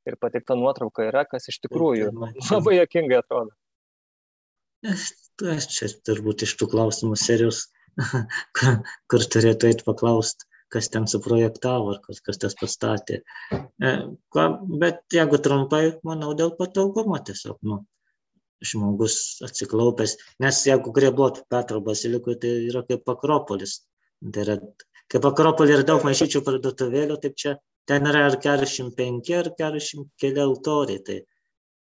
[0.09, 2.11] Ir patikta nuotrauka yra, kas iš tikrųjų
[2.51, 3.53] labai jokingai atrodo.
[4.89, 7.67] Aš čia turbūt iš tų klausimų serijos
[9.11, 13.23] kur turėtų eiti paklausti, kas ten suprojektavo, ar kas, kas tas pastatė.
[13.55, 13.95] E,
[14.83, 17.83] bet jeigu trumpai, manau, dėl patogumo tiesiog, nu,
[18.61, 23.81] žmogus atsiklaupęs, nes jeigu buvo Petro basilikoje, tai yra kaip Akropolis.
[24.21, 24.57] Tai yra,
[25.09, 27.57] kaip Akropolį yra daug mažyčių parduotuvėlių, taip čia
[27.89, 31.03] ten yra ar 45, ar 40 keli altoriai.
[31.07, 31.19] Tai,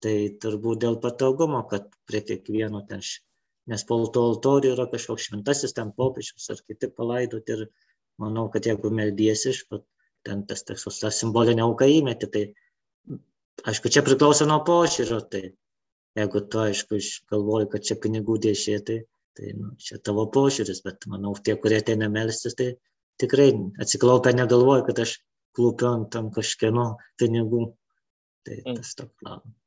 [0.04, 3.02] tai turbūt dėl patogumo, kad prie kiekvieno ten
[3.72, 7.66] nes po to altorių yra kažkoks šventasis ten popiežius ar kiti palaidoti ir
[8.22, 9.84] manau, kad jeigu meldiesi iš pat
[10.28, 12.44] ten tas tekstas, tą simbolinę auką įmeti, tai
[13.68, 15.44] aišku, čia priklauso nuo požiūrio, tai
[16.18, 17.00] jeigu tu, aišku,
[17.32, 18.98] galvoji, kad čia pinigų dėžė, tai,
[19.38, 22.74] tai nu, čia tavo požiūris, bet manau, tie, kurie ateina melstis, tai
[23.22, 23.52] tikrai
[23.84, 25.20] atsiklaupia negalvoja, kad aš
[25.58, 26.90] klūpiu ant tam kažkieno
[27.22, 27.70] pinigų.
[28.48, 29.67] Tai tas toks klausimas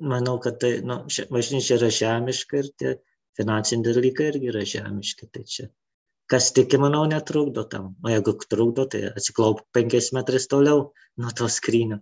[0.00, 2.96] manau, kad tai, nu, bažnyčia yra žemiška ir tie
[3.38, 5.30] finansiniai dalykai irgi yra žemiški.
[5.34, 5.68] Tai čia
[6.30, 7.94] kas tiki, manau, netrukdo tam.
[8.04, 11.98] O jeigu trukdo, tai atsiklauk penkiais metrais toliau nuo to skrynio.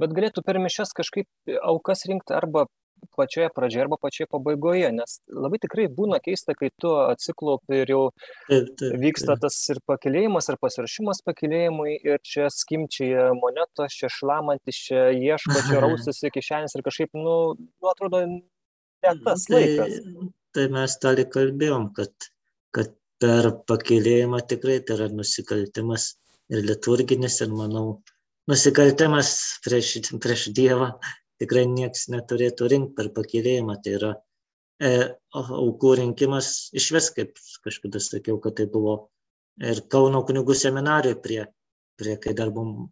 [0.00, 2.66] Bet galėtų per mišes kažkaip aukas rinkti arba
[3.16, 8.02] pačioje pradžioje arba pačioje pabaigoje, nes labai tikrai būna keista, kai tu atsiklaupi ir jau
[8.48, 14.80] taip, taip, vyksta tas ir pakilėjimas, ir pasirašymas pakilėjimui, ir čia skimčiai monetos, čia šlamantis,
[14.88, 20.00] čia ieško, čia rausis iki šiandien ir kažkaip, nu, nu atrodo, ne tas tai, laikas.
[20.52, 22.30] Tai mes tali kalbėjom, kad,
[22.76, 26.12] kad per pakilėjimą tikrai tai yra nusikaltimas
[26.52, 28.02] ir liturginis, ir manau,
[28.50, 29.34] nusikaltimas
[29.64, 30.92] prieš, prieš Dievą
[31.42, 33.78] tikrai niekas neturėtų rinkti per pakilėjimą.
[33.84, 34.12] Tai yra
[34.82, 34.92] e,
[35.38, 38.96] aukų rinkimas iš vis, kaip kažkada sakiau, kad tai buvo
[39.60, 41.40] ir Kauno kunigų seminarijoje prie,
[42.00, 42.88] prie kai dar buvom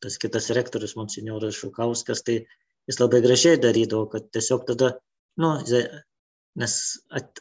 [0.00, 2.40] tas kitas rektorius, monsinjoras Šukauskas, tai
[2.88, 4.94] jis labai gražiai darydavo, kad tiesiog tada,
[5.40, 5.52] nu,
[6.60, 6.76] nes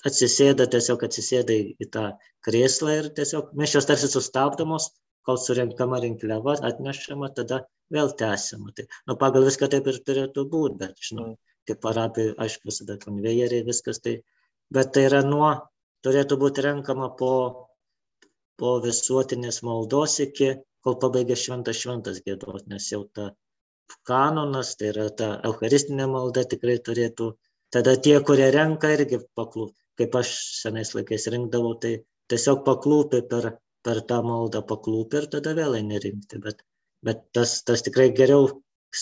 [0.06, 2.10] atsisėda, tiesiog atsisėda į tą
[2.46, 4.92] krėslą ir tiesiog mišios tarsi sustabdomos,
[5.27, 8.73] kol surenkama rinkliava, atnešama, tada vėl tęsiama.
[8.77, 11.58] Tai, nu, pagal viską taip ir turėtų būti, bet, žinau, mm.
[11.69, 14.19] kaip parapijai, aišku, visada konvejeriai, viskas tai,
[14.73, 15.51] bet tai yra nuo,
[16.05, 17.34] turėtų būti renkama po,
[18.60, 20.55] po visuotinės maldos iki,
[20.86, 23.32] kol pabaigia šventas šventas gėdos, nes jau ta
[24.08, 27.34] kanonas, tai yra ta eucharistinė malda tikrai turėtų
[27.73, 29.73] tada tie, kurie renka, irgi paklūp.
[29.99, 30.29] Kaip aš
[30.62, 31.97] senais laikais rinkdavau, tai
[32.32, 33.49] tiesiog paklūpi per,
[33.86, 36.39] per tą maldą paklūpi ir tada vėl eini rinkti.
[36.44, 36.63] Bet,
[37.06, 38.50] bet tas, tas tikrai geriau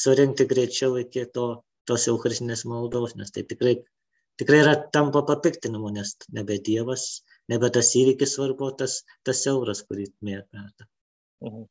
[0.02, 1.48] surinkti greičiau iki to,
[1.88, 3.78] tos eucharistinės maldos, nes tai tikrai,
[4.42, 7.08] tikrai yra tampa papiktinimu, nes nebe Dievas,
[7.52, 10.68] nebe tas įvykis svarbu, tas, tas euras, kurį mėta.
[11.46, 11.66] Mhm.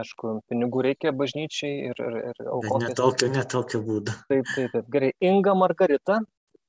[0.00, 2.84] Aišku, pinigų reikia bažnyčiai ir, ir, ir aukoti.
[2.84, 4.14] Netokio, netokio būdo.
[4.30, 4.84] Taip, taip, taip.
[4.94, 5.08] Gerai.
[5.18, 6.20] Inga Margarita,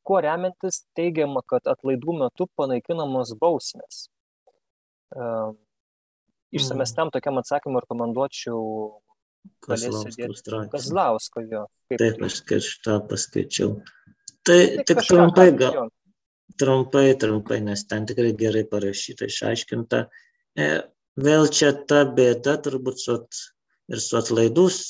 [0.01, 4.07] kuo remiantis teigiama, kad atlaidų metu panaikinamos bausmės.
[6.51, 8.61] Uh, išsamestam tokiam atsakymui rekomenduočiau
[10.71, 11.65] Kazlausko jo.
[11.97, 13.75] Taip, aš kažką paskaičiau.
[14.45, 14.59] Tai
[14.89, 15.89] tik trumpai gal.
[16.61, 20.01] Trumpai, trumpai, nes ten tikrai gerai parašyta, išaiškinta.
[20.59, 20.67] E,
[21.27, 23.15] vėl čia ta bėda turbūt su,
[23.89, 24.81] ir su atlaidus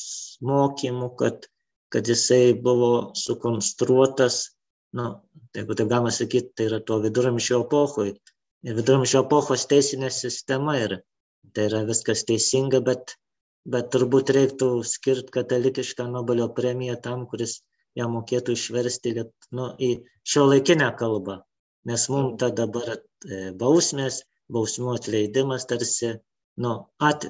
[0.43, 1.47] mokymu, kad,
[1.93, 4.41] kad jisai buvo sukonstruotas,
[4.97, 5.13] nu,
[5.55, 8.15] jeigu taip galima sakyti, tai yra tuo viduramžio epochoj.
[8.67, 10.99] Ir viduramžio epochos teisinė sistema yra.
[11.55, 13.15] Tai yra viskas teisinga, bet,
[13.73, 17.59] bet turbūt reiktų skirti katalikišką Nobelio premiją tam, kuris
[17.99, 19.15] ją mokėtų išversti
[19.57, 19.91] nu, į
[20.23, 21.41] šio laikinę kalbą.
[21.89, 22.99] Nes mums ta dabar e,
[23.57, 24.21] bausmės
[24.53, 26.13] bausmių atleidimas tarsi,
[26.61, 27.25] nu, at,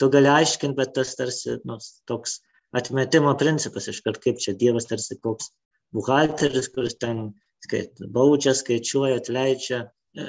[0.00, 2.40] tu gali aiškinti, bet tas tarsi, nu, toks
[2.76, 5.50] atmetimo principas, iškart kaip čia Dievas tarsi koks
[5.96, 7.30] buhalteris, kuris ten
[7.64, 9.86] skait, baudžia, skaičiuoja, atleidžia.
[10.16, 10.28] E,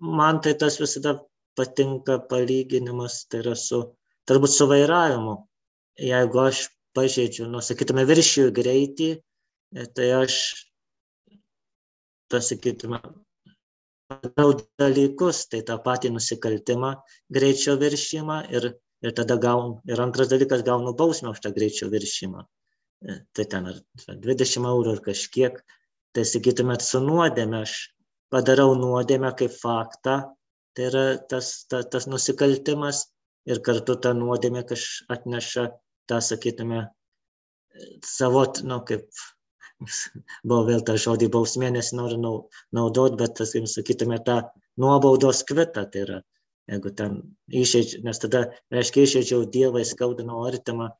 [0.00, 1.18] man tai tas visada
[1.60, 3.84] patinka palyginimas, tai yra su,
[4.28, 5.38] turbūt su vairavimu.
[6.00, 10.36] Jeigu aš pažeidžiu, nu, sakytume, viršijų greitį, e, tai aš,
[12.32, 13.00] tas, sakytume,
[14.10, 16.94] darau dalykus, tai tą patį nusikaltimą,
[17.36, 18.72] greičio viršymą ir,
[19.04, 22.46] ir tada gaunu, ir antras dalykas gaunu bausmę už tą greičio viršymą.
[23.06, 23.78] E, tai ten ar
[24.26, 25.62] 20 eurų ar kažkiek,
[26.16, 27.76] tai sakytumėt, su nuodėme aš
[28.30, 30.20] padarau nuodėmę kaip faktą,
[30.76, 33.04] tai yra tas, ta, tas nusikaltimas
[33.50, 35.66] ir kartu ta nuodėmė kažkaip atneša
[36.10, 36.84] tą, sakytume,
[38.06, 39.06] savo, nu, kaip
[40.48, 44.40] buvo vėl tą žodį bausmė, nesinori naudot, bet, tas, kaip sakytume, tą
[44.80, 46.18] nuobaudos kvitą, tai yra,
[46.70, 47.20] jeigu ten
[47.62, 50.90] išeidžiu, nes tada, reiškia, išeidžiau Dievą, skaudinau artimą,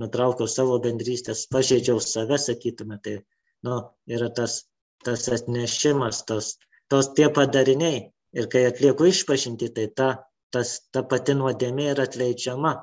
[0.00, 3.18] nutraukiau savo bendrystės, pažeidžiau save, sakytume, tai,
[3.66, 4.64] nu, yra tas,
[5.04, 6.54] tas atnešimas, tos,
[6.92, 8.06] tos tie padariniai.
[8.36, 10.08] Ir kai atlieku išpažinti, tai ta,
[10.52, 12.74] tas, ta pati nuodėmė yra atleidžiama.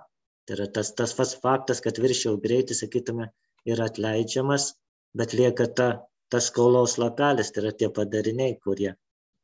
[0.48, 3.30] Tai yra tas, tas pats faktas, kad viršiau greitį, sakytume,
[3.70, 4.74] yra atleidžiamas
[5.14, 5.90] bet lieka ta,
[6.30, 8.94] tas skolos lapelis, tai yra tie padariniai, kurie,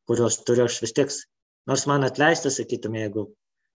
[0.10, 1.14] kuriuos turiu aš vis tiek,
[1.70, 3.28] nors man atleista, sakytume, jeigu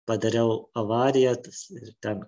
[0.08, 2.24] padariau avariją, tas, ir ten,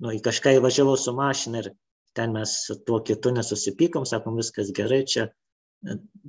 [0.00, 1.70] nu, į kažką įvažiavau su mašina ir
[2.16, 5.28] ten mes su tuo kitu nesusipykom, sakom, viskas gerai, čia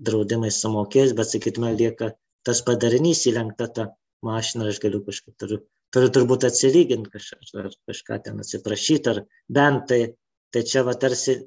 [0.08, 2.14] draudimai sumokės, bet, sakytume, lieka
[2.48, 3.90] tas padarinys įlenkta ta
[4.26, 5.60] mašina, aš galiu kažkaip turiu,
[5.94, 9.22] turiu turbūt atsilyginti kažką, kažką ten atsiprašyti, ar
[9.60, 10.02] bent tai,
[10.54, 11.42] tai čia va tarsi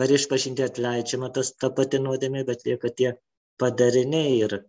[0.00, 3.14] per išpažinti atleidžiama tas ta pati nuodėmė, bet lieka tie
[3.60, 4.60] padariniai ir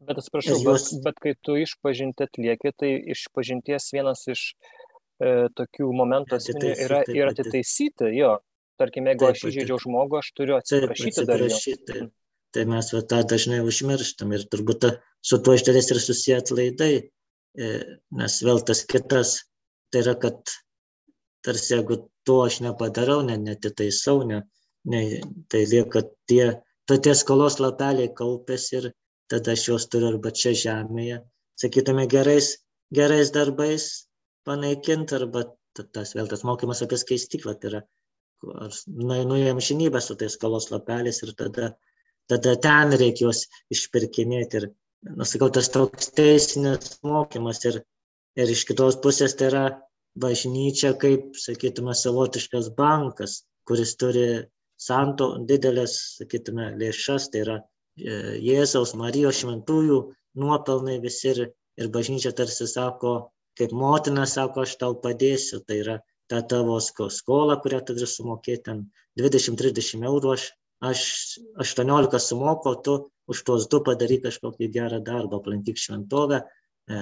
[0.00, 0.86] Bet atsiprašau, jos...
[0.94, 4.44] bet, bet kai tu išpažinti atlieki, tai išpažinties vienas iš
[5.20, 8.38] e, tokių momentų esminių yra ir atitaisyti jo.
[8.80, 12.06] Tarkim, jeigu taip, aš įžeidžiau žmogų, aš turiu atsiprašyti taip, dar jo.
[12.54, 14.90] Tai mes va, tą dažnai užmirštam ir turbūt ta,
[15.22, 17.68] su tuo iš dalies ir susiję atlaidai, e,
[18.20, 19.36] nes vėl tas kitas,
[19.92, 20.54] tai yra, kad
[21.46, 24.40] tarsi jeigu to aš nepadarau, ne, netitaisau, ne,
[24.92, 25.02] ne,
[25.52, 26.56] tai lieka tie,
[26.90, 28.90] to tie skolos lapeliai kaupės ir
[29.30, 31.20] tada aš juos turiu arba čia žemėje,
[31.62, 32.50] sakytume, gerais,
[32.94, 33.86] gerais darbais
[34.48, 35.46] panaikinti, arba
[35.94, 37.82] tas vėl tas mokymas apie skaistiklą, tai yra,
[38.66, 41.70] ar nueinu į amžinybę su tais skolos lapeliais ir tada,
[42.30, 44.66] tada ten reikia juos išpirkinėti ir,
[45.18, 47.80] nusakau, tas toks teisinės mokymas ir,
[48.38, 49.64] ir iš kitos pusės tai yra
[50.20, 54.26] bažnyčia kaip, sakytume, savotiškas bankas, kuris turi
[54.80, 60.00] santo didelės, sakytume, lėšas, tai yra e, Jėzaus, Marijos šventųjų
[60.40, 61.42] nuopelnai visi ir,
[61.78, 63.14] ir bažnyčia tarsi sako,
[63.58, 65.98] kaip motina sako, aš tau padėsiu, tai yra
[66.30, 68.82] ta tavo skola, kurią tu turi sumokėti ten
[69.20, 71.00] 20-30 eurų, aš, aš
[71.60, 72.96] 18 sumoku, tu
[73.30, 76.42] už tuos du padaryk kažkokį gerą darbą, aplankyk šventovę,
[76.90, 77.00] e,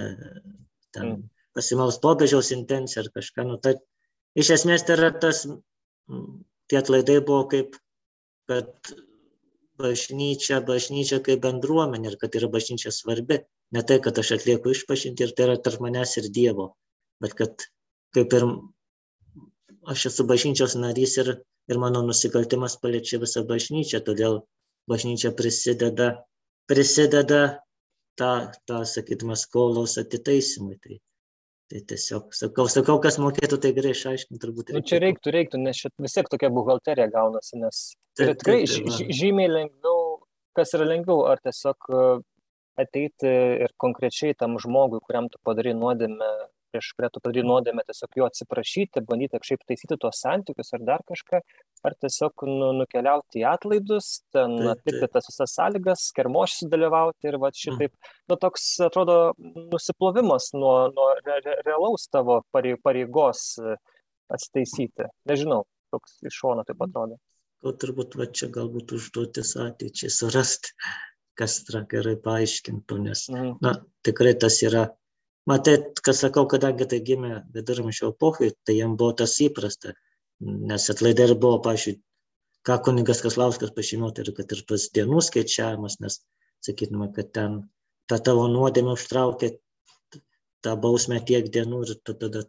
[0.92, 1.22] ten mm.
[1.56, 3.46] pasimaus popiežiaus intenciją ar kažką.
[3.48, 3.76] Nu, tai,
[4.38, 5.46] iš esmės tai yra tas,
[6.68, 7.78] tie atlaidai buvo kaip,
[8.50, 8.92] kad
[9.78, 13.42] bažnyčia, bažnyčia kaip bendruomenė ir kad yra bažnyčia svarbi.
[13.74, 16.72] Ne tai, kad aš atlieku išpažinti ir tai yra tarp manęs ir Dievo,
[17.22, 17.68] bet kad
[18.16, 18.46] kaip ir
[19.88, 21.34] aš esu bažnyčios narys ir,
[21.68, 24.40] ir mano nusikaltimas paliečia visą bažnyčią, todėl
[24.88, 26.09] bažnyčia prisideda,
[26.70, 27.42] prisideda
[28.18, 28.33] tą,
[28.68, 30.78] tą sakytume, skolos atitaisimui.
[30.85, 30.98] Tai,
[31.68, 34.72] tai tiesiog sakau, sakau, kas mokėtų, tai gerai išaiškinti turbūt.
[34.76, 37.83] Nu, čia reiktų, reiktų, nes šit vis tiek tokia buhalterija gaunasi, nes
[38.16, 40.02] tai yra tikrai taip, taip, taip, žymiai lengviau,
[40.57, 41.90] kas yra lengviau, ar tiesiog
[42.78, 43.31] ateiti
[43.66, 46.31] ir konkrečiai tam žmogui, kuriam tu padarai nuodėmę,
[46.72, 51.04] prieš kurią tu padarai nuodėmę, tiesiog jo atsiprašyti, bandyti kažkaip taisyti tuos santykius ar dar
[51.09, 51.40] kažką,
[51.88, 57.52] ar tiesiog nu, nukeliauti į atlaidus, ten atlikti tas visas sąlygas, kermošį dalyvauti ir va
[57.52, 57.59] mm.
[57.62, 58.20] šitaip, mm.
[58.33, 63.50] nu toks atrodo nusiplovimas nuo, nuo re, re, realaus tavo pareigos
[64.28, 65.09] atsitaisyti.
[65.28, 67.20] Nežinau, toks iš šono taip atrodo.
[67.66, 70.76] O turbūt va čia galbūt užduotis ateičiai surasti
[71.38, 73.59] kas yra gerai paaiškintų, nes, mhm.
[73.64, 73.76] na,
[74.07, 74.88] tikrai tas yra,
[75.48, 79.94] matai, kas sakau, kadangi tai gimė viduramžio epochai, tai jam buvo tas įprasta,
[80.40, 82.02] nes atlaidai ir buvo, pažiūrėjau,
[82.68, 86.20] ką kunigas Kaslauskas pažymėjo, tai yra, kad ir tas dienų skaičiavimas, nes,
[86.66, 87.58] sakytume, kad ten
[88.11, 89.54] ta tavo nuodėmė užtraukė
[90.66, 92.44] tą bausmę tiek dienų ir tada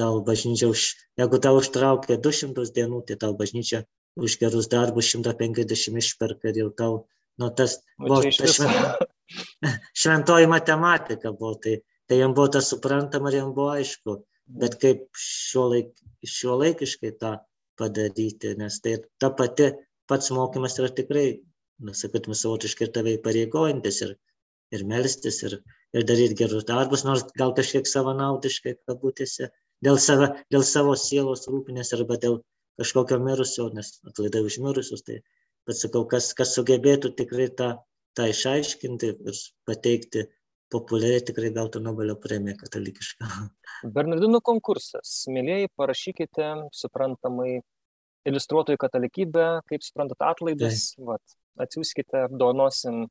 [0.00, 0.86] tau bažnyčia, už,
[1.20, 3.84] jeigu tau užtraukė 200 dienų, tai tau bažnyčia
[4.18, 6.94] už gerus darbus 150 išperka ir jau tau
[7.38, 9.06] Nu, tas buvo ta šventa,
[10.00, 14.18] šventoji matematika buvo, tai, tai jam buvo tas suprantama ir jam buvo aišku,
[14.60, 15.90] bet kaip šiuolaik,
[16.36, 17.34] šiuolaikiškai tą
[17.80, 19.70] padaryti, nes tai ta pati
[20.10, 21.28] pats mokymas yra tikrai,
[21.84, 24.16] na, sakytume, savotiškai ir tave įpareigojantis ir,
[24.76, 25.56] ir melstis ir,
[25.96, 29.50] ir daryti gerus darbus, nors gal kažkiek savanaudiškai, kabutėse,
[29.84, 32.38] dėl, save, dėl savo sielos rūpinės arba dėl
[32.80, 35.20] kažkokio mirusio, nes atlaidai užmirusius, tai
[35.66, 37.74] bet sakau, kas, kas sugebėtų tikrai tą,
[38.18, 40.26] tą išaiškinti ir pateikti
[40.74, 43.30] populiariai, tikrai gautų Nobelio premiją katalikišką.
[43.96, 45.14] Bernardinų konkursas.
[45.32, 47.60] Mėlyjei, parašykite suprantamai
[48.28, 51.06] iliustruotojų katalikybę, kaip suprantat atlaidus, tai.
[51.12, 53.06] Vat, atsiųskite, apdovanosim,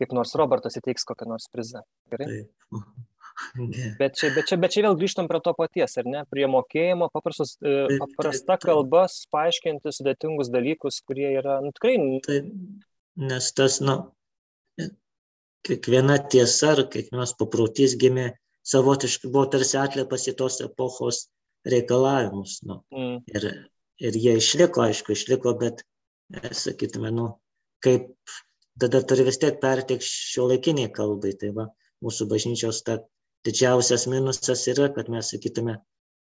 [0.00, 1.84] kaip nors Robertas įteiks kokią nors prizą.
[2.12, 2.30] Gerai?
[2.32, 2.72] Taip.
[4.00, 6.22] Bet čia, bet, čia, bet čia vėl grįžtam prie to paties, ar ne?
[6.32, 9.02] Prie mokėjimo, paprastos, e, paprasta kalba
[9.34, 11.98] paaiškinti sudėtingus dalykus, kurie yra nu, tikrai.
[12.24, 12.48] Taip,
[13.20, 13.98] nes tas, na,
[14.80, 14.88] nu,
[15.66, 18.30] kiekviena tiesa ar kiekvienas paprotys gimė
[18.66, 21.26] savotiškai, buvo tarsi atliepas į tos epochos
[21.66, 22.60] reikalavimus.
[22.66, 22.80] Nu.
[22.94, 23.18] Mm.
[23.34, 23.48] Ir,
[24.08, 25.82] ir jie išliko, aišku, išliko, bet,
[26.34, 27.28] e, sakytume, nu,
[27.84, 28.10] kaip
[28.80, 31.34] tada turi vis tiek perteikti šio laikiniai kalbai.
[31.40, 31.68] Tai va,
[32.04, 33.00] mūsų bažnyčios ta
[33.46, 35.78] didžiausias minusas yra, kad mes sakytume,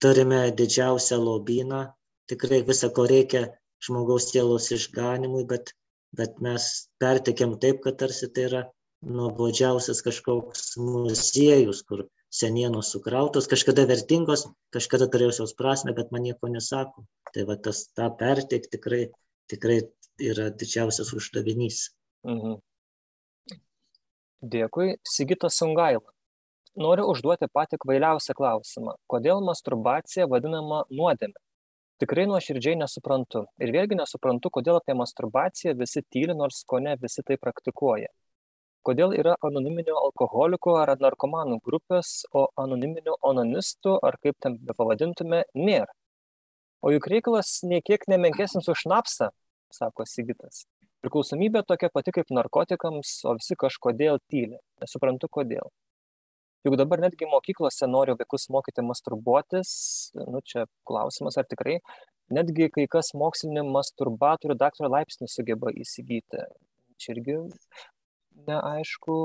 [0.01, 1.85] turime didžiausią lobyną,
[2.31, 3.49] tikrai visą, ko reikia
[3.83, 5.73] žmogaus sielos išganimui, bet,
[6.15, 6.67] bet mes
[7.01, 8.61] pertikėm taip, kad tarsi tai yra
[9.01, 14.45] nuobodžiausias kažkoks muziejus, kur senienos sukrautos, kažkada vertingos,
[14.75, 17.05] kažkada turėjusios prasme, bet man nieko nesako.
[17.33, 19.03] Tai va tas tą perteikti tikrai,
[19.51, 19.81] tikrai
[20.21, 21.89] yra didžiausias uždavinys.
[22.27, 22.59] Mhm.
[24.41, 26.09] Dėkui, Sigitas Sungaila
[26.79, 31.35] noriu užduoti patį kvailiausią klausimą kodėl masturbacija vadinama nuodėme
[32.01, 37.37] tikrai nuoširdžiai nesuprantu ir vėlgi nesuprantu kodėl apie masturbaciją visi tyli nors kone visi tai
[37.41, 38.07] praktikuoja
[38.87, 45.91] kodėl yra anoniminių alkoholikų ar narkomanų grupės o anoniminių onanistų ar kaip ten bepavadintume nėra
[46.81, 49.31] o juk reikalas nė kiek nemenkesnis už šnapsą
[49.71, 50.65] sako sigitas
[51.01, 54.59] priklausomybė tokia pati kaip narkotikams, o visi kažkodėl tyli.
[54.81, 55.71] Nesuprantu kodėl.
[56.65, 59.71] Juk dabar netgi mokyklose noriu vaikus mokyti masturbuotis,
[60.13, 61.79] nu čia klausimas, ar tikrai,
[62.29, 66.45] netgi kai kas mokslinį masturbatorių daktaro laipsnį sugeba įsigyti.
[67.01, 67.39] Čia irgi
[68.47, 69.15] neaišku.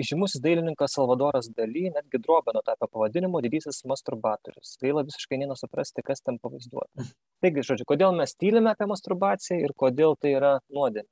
[0.00, 4.76] Įžymusis dailininkas Salvadoras Daly netgi drobę nutapė pavadinimu didysis masturbatorius.
[4.82, 7.06] Gaila visiškai nesuprasti, kas ten pavaizduota.
[7.44, 11.08] Taigi, žodžiu, kodėl mes tylime apie masturbaciją ir kodėl tai yra nuodėmė?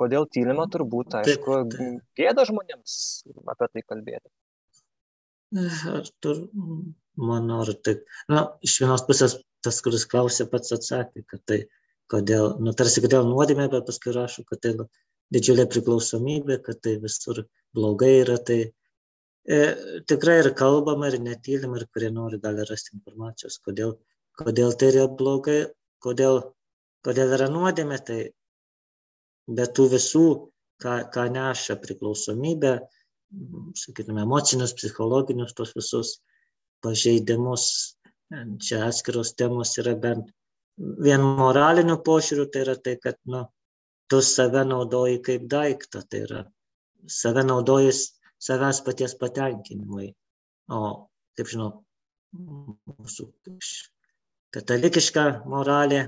[0.00, 1.56] Kodėl tylime, turbūt, aišku,
[2.16, 2.94] gėda žmonėms
[3.52, 4.30] apie tai kalbėti.
[5.92, 6.46] Ar tur,
[7.20, 8.06] manau, ar taip.
[8.32, 11.58] Na, iš vienos pusės tas, kuris klausė, pats atsakė, kad tai,
[12.12, 14.72] kodėl, nu, tarsi kodėl nuodėmė, bet paskui rašo, kad tai
[15.34, 17.44] didžiulė priklausomybė, kad tai visur
[17.76, 19.60] blogai yra, tai e,
[20.10, 23.96] tikrai ir kalbama, ir netylim, ir kurie nori gali rasti informacijos, kodėl,
[24.40, 25.60] kodėl tai yra blogai,
[26.02, 26.42] kodėl,
[27.06, 28.20] kodėl yra nuodėmė, tai
[29.50, 30.26] be tų visų,
[30.82, 32.74] ką, ką neša priklausomybė,
[33.78, 36.16] sakytume, emocinius, psichologinius, tos visus
[36.82, 37.64] pažeidimus,
[38.62, 40.30] čia atskiros temos yra bent
[40.78, 43.44] vien moraliniu požiūriu, tai yra tai, kad, nu,
[44.10, 46.40] tu save naudoji kaip daiktą, tai yra
[47.06, 47.92] save naudoji
[48.40, 50.10] savęs paties patenkinimui.
[50.70, 50.80] O,
[51.38, 51.70] kaip žinau,
[52.36, 53.26] mūsų
[54.54, 56.02] katalikiška moralė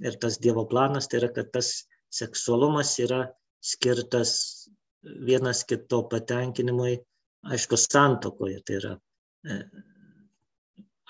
[0.00, 1.72] ir tas Dievo planas, tai yra, kad tas
[2.12, 3.22] seksualumas yra
[3.62, 4.34] skirtas
[5.02, 6.96] vienas kito patenkinimui,
[7.54, 8.60] aišku, santokoje.
[8.66, 8.92] Tai yra,
[9.48, 9.58] e,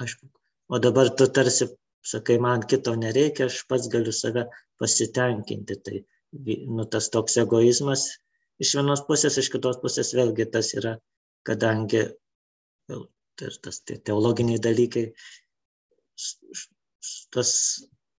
[0.05, 0.31] aišku,
[0.73, 1.69] o dabar tu tarsi
[2.13, 4.47] sakai, man kito nereikia, aš pats galiu save
[4.81, 5.79] pasitenkinti.
[5.85, 6.03] Tai
[6.33, 8.09] nu, tas toks egoizmas
[8.63, 10.97] iš vienos pusės, iš kitos pusės vėlgi tas yra,
[11.47, 12.07] kadangi
[12.89, 15.07] tai tas tie teologiniai dalykai,
[17.33, 17.53] tas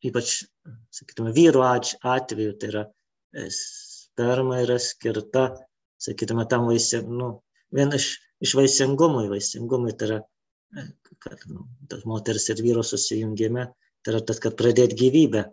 [0.03, 0.43] ypač,
[0.91, 2.83] sakytume, vyru atveju, tai yra
[3.37, 5.47] e, sperma yra skirta,
[6.03, 7.31] sakytume, tam vaisiam, nu,
[7.75, 10.21] vien iš, iš vaisingumui, vaisingumui tai yra,
[10.75, 10.87] e,
[11.23, 13.69] kad nu, tas moters ir vyro susijungime,
[14.03, 15.47] tai yra tas, kad pradėti gyvybę.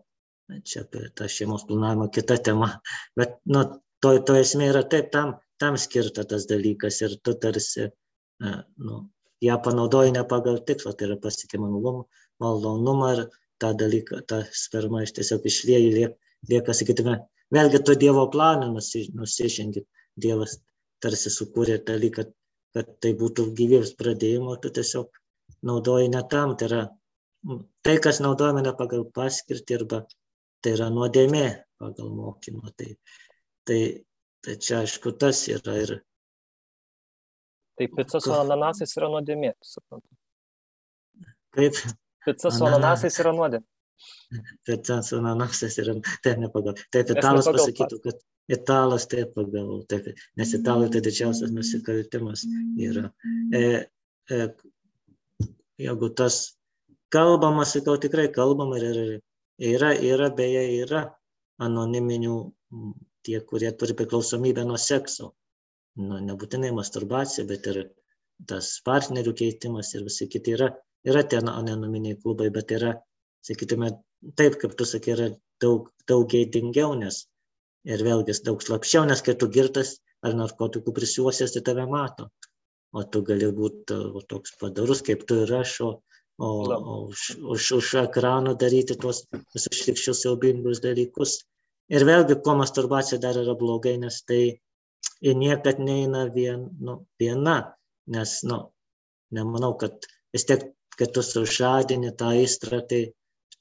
[0.49, 2.69] Čia apie tą šeimos planavimą kita tema.
[3.19, 3.63] Bet, nu,
[4.03, 7.89] to, to esmė yra taip, tam, tam skirta tas dalykas ir tu tarsi,
[8.41, 9.01] nu,
[9.45, 13.23] ją panaudoji ne pagal tikslą, tai yra pasiekė malonumą ir
[13.61, 17.15] tą dalyką, tą spermą iš tiesiog išlieji, lieka, lieka sakytume,
[17.55, 19.87] vėlgi to Dievo planą nusižengit.
[20.19, 20.57] Dievas
[21.03, 22.25] tarsi sukūrė dalyką,
[22.75, 25.21] kad tai būtų gyvybės pradėjimo, tu tiesiog
[25.69, 26.81] naudoji ne tam, tai yra
[27.85, 30.01] tai, kas naudojame ne pagal paskirtį arba
[30.63, 31.47] tai yra nuodėmė
[31.79, 32.73] pagal mokymą.
[32.77, 32.91] Tai,
[33.67, 33.79] tai,
[34.45, 35.95] tai čia aišku tas yra ir.
[37.79, 40.09] Tai pica su ananasais yra nuodėmė, suprantu.
[41.55, 41.77] Kaip?
[42.25, 43.67] Pica su ananasais yra nuodėmė.
[44.67, 45.95] Pica su ananasais yra,
[46.25, 46.75] taip nepagal.
[46.93, 48.19] Taip, italas pasakytų, kad
[48.51, 52.43] italas taip pagal, taip, nes italai tai didžiausias nusikaltimas
[52.79, 53.09] yra.
[53.55, 53.63] E,
[54.29, 54.39] e,
[55.79, 56.39] jeigu tas
[57.13, 59.05] kalbama, sakau, tikrai kalbama ir yra,
[59.59, 61.03] yra, beje, yra
[61.59, 62.35] anoniminių
[63.27, 65.33] tie, kurie turi priklausomybę nuo sekso.
[65.99, 67.81] Nu, nebūtinai masturbacija, bet ir
[68.47, 70.69] tas partnerių keitimas ir visi kiti yra
[71.07, 72.93] yra tie anoniminiai klubai, bet yra,
[73.45, 73.91] sakytume,
[74.39, 75.29] taip, kaip tu sakai, yra
[75.63, 77.23] daug, daug gėdingiau, nes
[77.87, 82.29] ir vėlgi daug slapčiau, nes kai tu girtas ar narkotikų prisiuosės, tai tave mato.
[82.91, 83.95] O tu gali būti
[84.31, 85.89] toks padarus, kaip tu ir aš, o,
[86.39, 87.25] o, o už,
[87.55, 91.39] už, už ekrano daryti tuos visus šlikščius siaubingus dalykus.
[91.89, 94.41] Ir vėlgi, ko masturbacija dar yra blogai, nes tai
[95.25, 97.59] ir niekad neina vien, nu, viena,
[98.07, 98.59] nes, nu,
[99.35, 100.69] nemanau, kad vis tiek
[100.99, 103.01] kad tu sužadini tą aistrą, tai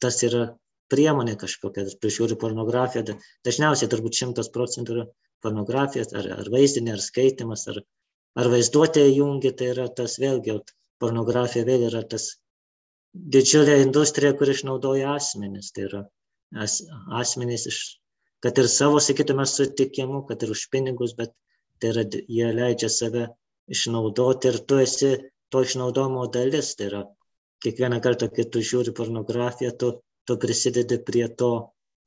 [0.03, 0.49] tas yra
[0.91, 3.15] priemonė kažkokia, prižiūri pornografiją,
[3.47, 5.05] dažniausiai turbūt šimtas procentų yra
[5.45, 7.79] pornografijas, ar, ar vaizdinė, ar skaitimas, ar,
[8.43, 10.57] ar vaizduotė jungi, tai yra tas vėlgi,
[11.03, 12.33] pornografija vėl yra tas
[13.35, 16.03] didžiulė industrija, kur išnaudoja asmenys, tai yra
[16.65, 16.81] as,
[17.21, 17.79] asmenys iš,
[18.45, 21.35] kad ir savo, sakytume, sutikimu, kad ir už pinigus, bet
[21.83, 23.29] tai yra, jie leidžia save
[23.69, 25.13] išnaudoti ir tu esi
[25.53, 27.03] to išnaudojimo dalis, tai yra
[27.65, 29.93] kiekvieną kartą, kai tu žiūri pornografiją, tu,
[30.29, 31.53] tu prisidedi prie to,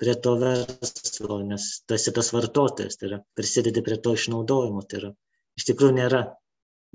[0.01, 5.01] prie to verslo, nes tu esi tas vartotojas, tai yra prisidedi prie to išnaudojimo, tai
[5.01, 5.11] yra
[5.59, 6.21] iš tikrųjų nėra,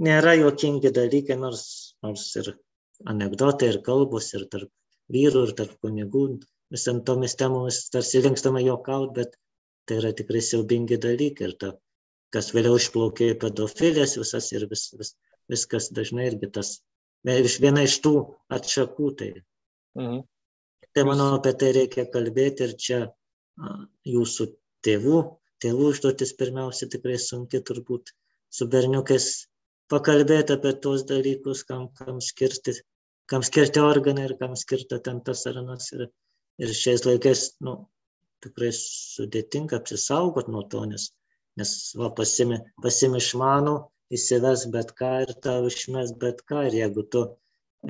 [0.02, 1.66] nėra juokingi dalykai, nors,
[2.02, 2.54] nors ir
[3.04, 4.70] anegdotai, ir kalbos, ir tarp
[5.12, 6.26] vyrų, ir tarp kunigų,
[6.72, 9.36] visam tomis temomis tarsi linkstama juokauti, bet
[9.86, 11.72] tai yra tikrai siaubingi dalykai ir ta,
[12.34, 15.12] kas vėliau išplaukė į pedofilės visas ir vis, vis,
[15.52, 16.72] viskas dažnai irgi tas
[17.62, 18.14] viena iš tų
[18.56, 19.10] atšakų.
[19.20, 19.30] Tai,
[20.00, 20.22] mhm.
[20.92, 23.00] tai manau, apie tai reikia kalbėti ir čia
[24.06, 24.48] jūsų
[24.86, 25.20] tėvų,
[25.62, 28.12] tėvų užduotis pirmiausia tikrai sunki turbūt
[28.52, 29.46] su berniukais
[29.92, 32.74] pakalbėti apie tuos dalykus, kam, kam, skirti,
[33.30, 35.90] kam skirti organai ir kam skirta ten tas ar anas.
[35.96, 36.08] Ir,
[36.62, 37.76] ir šiais laikais, nu,
[38.44, 41.10] tikrai sudėtinga apsisaugot nuo to, nes,
[41.60, 43.76] nes va, pasimi, pasimi išmanų,
[44.16, 46.66] įsives bet ką ir tau išmes bet ką.
[46.70, 47.24] Ir jeigu tu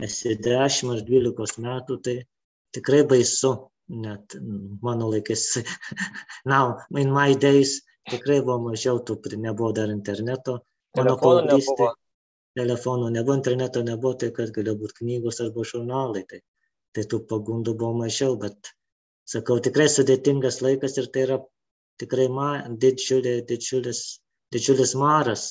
[0.09, 2.19] esi 10 ar 12 metų, tai
[2.77, 3.57] tikrai baisu.
[3.87, 4.35] Net
[4.83, 5.61] mano laikais,
[6.53, 10.57] now, in my days, tikrai buvo mažiau, tų nebuvo dar interneto.
[10.99, 11.93] Mano paauglystė.
[12.57, 16.23] Telefonų nebuvo, interneto nebuvo, tai kad galėjo būti knygos arba žurnalai.
[16.31, 16.41] Tai,
[16.97, 18.73] tai tų pagundų buvo mažiau, bet
[19.29, 21.39] sakau, tikrai sudėtingas laikas ir tai yra
[22.01, 22.49] tikrai ma,
[22.85, 24.03] didžiulė, didžiulis,
[24.55, 25.47] didžiulis maras.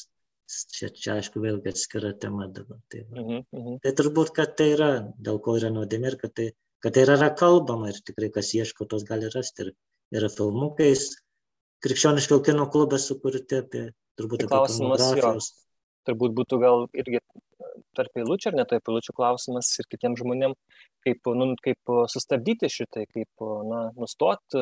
[0.46, 2.78] Čia, čia aišku, vėlgi atskira tema dabar.
[2.94, 3.02] Tai.
[3.10, 3.78] Mhm, mhm.
[3.86, 6.52] tai turbūt, kad tai yra, dėl ko yra nuodėmė ir kad tai,
[6.86, 9.72] kad tai yra kalbama ir tikrai kas ieško, tos gali rasti.
[10.14, 11.08] Ir yra filmukais,
[11.86, 13.86] krikščioniško kino klubas sukurti apie,
[14.20, 15.10] turbūt apie Klausimas jo.
[15.12, 15.52] pornografijos.
[16.10, 17.22] turbūt būtų gal irgi
[17.98, 20.56] tarp eilučių ar ne tarp eilučių klausimas ir kitiems žmonėm,
[21.06, 24.62] kaip, nu, kaip sustabdyti šitai, kaip na, nustoti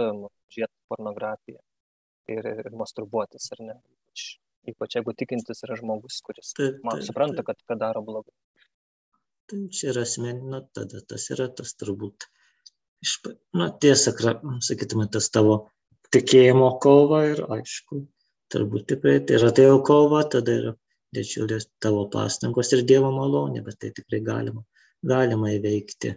[0.53, 1.59] žiūrėti pornografiją
[2.31, 3.77] ir, ir masturbuotis, ar ne.
[4.69, 8.31] Ypač, jeigu tikintis yra žmogus, kuris Taip, man taip, supranta, kad, kad daro blogai.
[9.51, 12.29] Tai čia yra asmeninė, tada tas yra tas turbūt.
[13.03, 13.17] Iš,
[13.59, 14.13] nu, tiesa,
[14.63, 15.57] sakytume, tas tavo
[16.13, 18.03] tikėjimo kova ir aišku,
[18.53, 20.73] turbūt tikrai tai yra tai jau kova, tada yra
[21.13, 24.63] didžiulės tavo pastangos ir Dievo malonė, bet tai tikrai galima,
[25.05, 26.15] galima įveikti.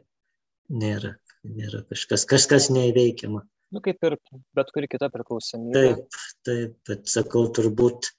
[0.76, 1.12] Nėra,
[1.46, 3.44] nėra kažkas, kažkas neįveikiama.
[3.74, 4.16] Nu, kaip ir
[4.56, 5.74] bet kuri kita priklausomybė.
[5.76, 8.10] Taip, taip, bet sakau, turbūt,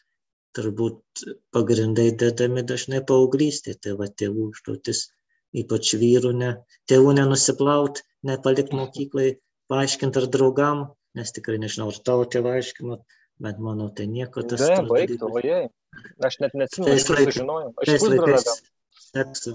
[0.56, 1.24] turbūt
[1.56, 5.08] pagrindai dedami dažnai paauglystėje, tai va tėvų užduotis,
[5.58, 6.54] ypač vyrų, ne,
[6.92, 9.34] tėvų nenusiplaut, nepalikt mokyklai,
[9.72, 10.86] paaiškinti ar draugam,
[11.18, 13.00] nes tikrai nežinau, ar tavo tėvai aiškino,
[13.44, 14.64] bet manau, tai nieko tas.
[14.64, 15.68] Ne, baigtų, ojei.
[16.26, 17.74] Aš net neatsimenu, aš sužinojau.
[17.82, 18.48] Aš tais laikais
[19.08, 19.54] sekso,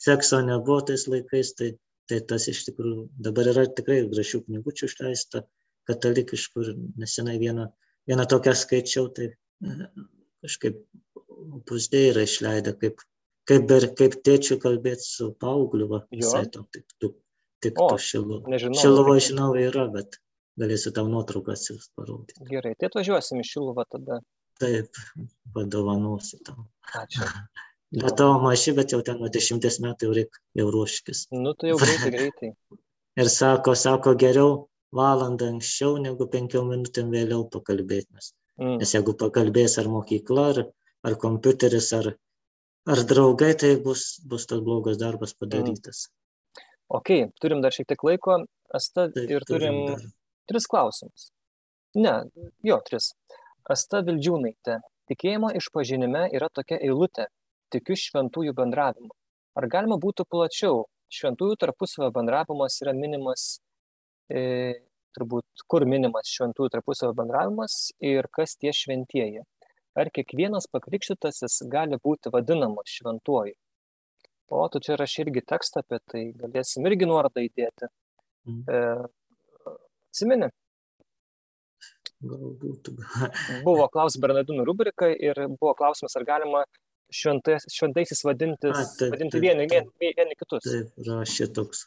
[0.00, 1.70] sekso nebuvo tais laikais, tai,
[2.10, 5.44] tai tas iš tikrųjų dabar yra tikrai gražių knygučių išleista,
[5.88, 7.68] katalikiškų ir nesenai vieną,
[8.08, 9.88] vieną tokią skaičiau, tai e,
[10.44, 10.80] kažkaip
[11.68, 13.02] pusdė yra išleidę, kaip,
[13.48, 17.16] kaip, ber, kaip tėčių kalbėti su paaugliu, va, visai to tik, tik,
[17.64, 20.20] tik O, to Šiluvo reikia- žinau yra, bet
[20.60, 22.38] galėsiu tau nuotraukas jūs parodyti.
[22.50, 24.20] Gerai, tai atvažiuosim iš Šiluvą tada.
[24.62, 25.00] Taip,
[25.54, 26.66] padovanosiu tau.
[27.00, 27.26] Ačiū.
[28.04, 31.28] Bet tavo maži, bet jau ten nuo dešimties metų jau reikia jau ruoškis.
[31.30, 32.48] Nu, tai jau greitai, greitai.
[33.22, 38.10] Ir sako, sako, geriau valandą anksčiau negu penkiom minutėm vėliau pakalbėti.
[38.16, 38.76] Nes, Mm.
[38.78, 40.58] nes jeigu pakalbės ar mokykla, ar,
[41.02, 42.12] ar kompiuteris, ar,
[42.86, 46.04] ar draugai, tai bus, bus tas blogas darbas padarytas.
[46.86, 47.10] Ok,
[47.42, 48.44] turim dar šiek tiek laiko,
[48.74, 50.04] Asta, Taip, ir turim dar.
[50.50, 51.30] Tris klausimus.
[51.94, 52.14] Ne,
[52.66, 53.12] jo, tris.
[53.70, 54.80] Asta Vildžiūnaitė.
[55.10, 57.28] Tikėjimo išpažinime yra tokia eilutė.
[57.72, 59.12] Tikiu šventųjų bendravimu.
[59.58, 60.84] Ar galima būtų plačiau?
[61.14, 63.44] Šventųjų tarpusavio bendravimas yra minimas,
[64.32, 64.42] e,
[65.14, 69.44] turbūt, kur minimas šventųjų tarpusavio bendravimas ir kas tie šventieji.
[69.94, 73.54] Ar kiekvienas pakrikštytasis gali būti vadinamas šventuoju?
[74.50, 77.88] O, tu čia rašai irgi tekstą apie tai, galėsim irgi nuorodą įdėti.
[78.44, 78.64] Mm.
[78.68, 78.80] E,
[80.14, 80.48] atsimeni?
[82.24, 82.88] Galbūt.
[83.66, 86.62] buvo klaus Bernardinų rubrika ir buvo klausimas, ar galima
[87.14, 89.90] šventais, šventaisiais vadintis, A, taip, vadinti taip, vieni, taip.
[90.00, 90.64] vieni, vieni kitus.
[90.64, 91.84] Taip, rašė toks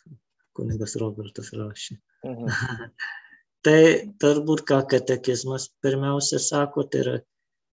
[0.57, 1.97] kunigas Robertas rašė.
[2.27, 2.91] Mhm.
[3.65, 3.79] tai
[4.21, 7.15] turbūt, ką katekizmas pirmiausia sako, tai yra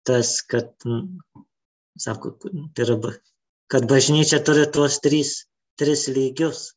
[0.08, 0.72] tas, kad,
[2.00, 2.36] sako,
[2.76, 3.14] tai yra,
[3.72, 5.42] kad bažnyčia turi tuos trys,
[5.80, 6.70] tris lygius.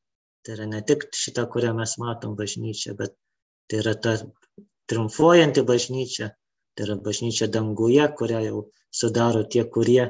[0.45, 3.17] Tai yra ne tik šitą, kurią mes matom bažnyčia, bet
[3.67, 4.15] tai yra ta
[4.91, 6.31] triumfuojanti bažnyčia,
[6.75, 8.61] tai yra bažnyčia danguje, kurią jau
[8.99, 10.03] sudaro tie, kurie,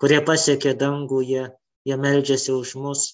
[0.00, 1.44] kurie pasiekė dangų, jie,
[1.88, 3.04] jie meldžiasi už mus,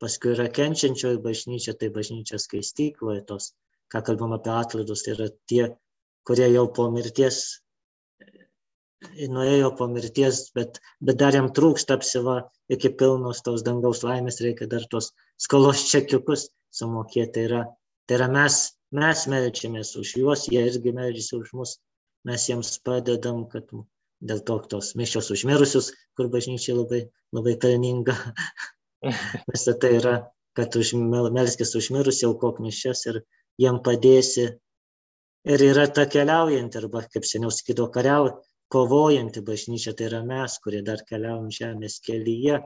[0.00, 3.52] paskui yra kenčiančioji bažnyčia, tai bažnyčia skaistykloje tos,
[3.92, 5.68] ką kalbam apie atlaidus, tai yra tie,
[6.26, 7.44] kurie jau po mirties,
[9.28, 12.40] nuėjo po mirties, bet, bet dar jam trūksta apsiva
[12.72, 17.32] iki pilnos tos dangaus laimės, reikia dar tos skolos čekiukus sumokėti.
[17.34, 17.62] Tai yra,
[18.08, 18.60] tai yra mes,
[18.94, 21.76] mes melčiamės už juos, jie irgi melžiasi už mus,
[22.28, 23.68] mes jiems padedam, kad
[24.24, 27.00] dėl to tos mišios užmirusius, kur bažnyčiai labai,
[27.36, 28.16] labai pelninga.
[29.52, 30.14] Visą tai yra,
[30.56, 33.20] kad už, mel- melskis užmirus, aukok mišias ir
[33.60, 34.52] jiem padėsi.
[35.44, 38.30] Ir yra ta keliaujanti, arba kaip seniau sakydavo, kariau,
[38.72, 42.62] kovojanti bažnyčia, tai yra mes, kurie dar keliaujam žemės kelyje.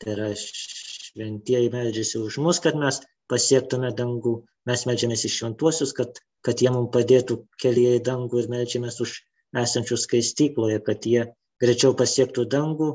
[0.00, 4.40] Tai yra šventieji meldžiasi už mus, kad mes pasiektume dangų.
[4.68, 9.14] Mes melžiamės iš šventuosius, kad, kad jie mums padėtų kelyje į dangų ir melžiamės už
[9.56, 11.24] esančius skaistykloje, kad jie
[11.62, 12.90] greičiau pasiektų dangų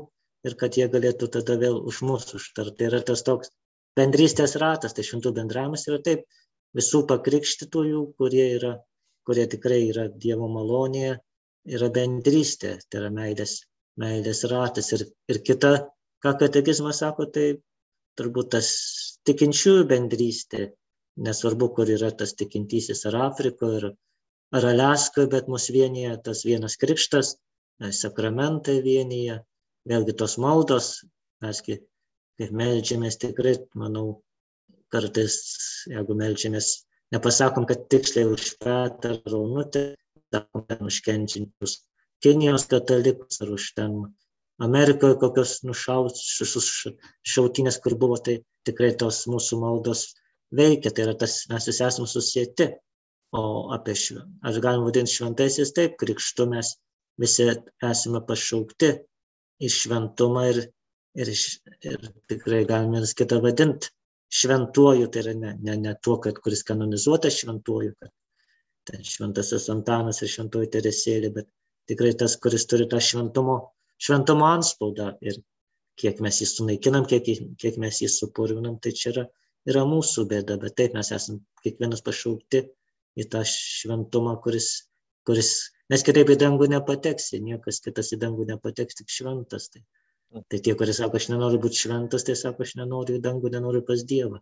[0.46, 2.76] ir kad jie galėtų tada vėl už mūsų užtarti.
[2.78, 3.52] Tai yra tas toks
[3.98, 6.26] bendrystės ratas, tai šventų bendravimas yra taip
[6.76, 8.76] visų pakrikštytųjų, kurie, yra,
[9.26, 11.16] kurie tikrai yra Dievo malonėje,
[11.76, 13.58] yra bendrystė, tai yra meilės,
[14.00, 14.92] meilės ratas.
[14.94, 15.72] Ir, ir kita,
[16.22, 17.48] ką katekizmas sako, tai
[18.18, 18.68] turbūt tas
[19.28, 20.70] tikinčiųjų bendrystė,
[21.26, 23.88] nesvarbu, kur yra tas tikintysis, ar Afrikoje, ar,
[24.58, 27.36] ar Aliaskoje, bet mus vienyje tas vienas krikštas,
[28.00, 29.40] sakramentai vienyje,
[29.88, 30.90] vėlgi tos maldos,
[31.44, 34.22] mes kaip melžiamės tikrai, manau,
[34.92, 35.36] kartais,
[35.90, 36.72] jeigu melžiamės,
[37.14, 39.86] nepasakom, kad tiksliai už Petrą ar Raunutę,
[40.32, 41.80] sakom, ten užkenčiančius
[42.24, 43.92] Kinijos katalikus ar už ten
[44.62, 46.70] Amerikoje kokios nušautus
[47.34, 48.38] šautinės, kur buvo, tai
[48.68, 50.06] tikrai tos mūsų maldos
[50.56, 52.70] veikia, tai yra tas, mes visi esame susijęti.
[53.36, 53.42] O
[53.74, 56.70] apie šventą, aš galim vadinti šventaisiais taip, krikštu mes
[57.20, 57.48] visi
[57.84, 58.92] esame pašaukti
[59.60, 60.60] į šventumą ir,
[61.18, 61.32] ir,
[61.90, 63.90] ir tikrai galime ir kitą vadinti
[64.32, 68.14] šventuoju, tai yra ne, ne, ne tuo, kad kuris kanonizuotas šventuoju, kad
[68.86, 71.50] ten šventasis Antanas ir šventoji Teresėlė, bet
[71.90, 73.58] tikrai tas, kuris turi tą šventumo,
[74.02, 75.40] šventumo anspaudą ir
[76.00, 77.28] kiek mes jį sunaikinam, kiek,
[77.60, 79.24] kiek mes jį supurvinam, tai čia yra,
[79.68, 82.66] yra mūsų bėda, bet taip mes esame kiekvienas pašaukti
[83.16, 84.68] į tą šventumą, kuris,
[85.24, 85.54] kuris
[85.92, 89.68] Nes kitaip į dangų nepateksi, niekas kitas į dangų nepateks, tik šventas.
[89.70, 89.84] Tai,
[90.50, 93.84] tai tie, kurie sako, aš nenoriu būti šventas, tai sako, aš nenoriu į dangų, nenoriu
[93.86, 94.40] pas Dievą.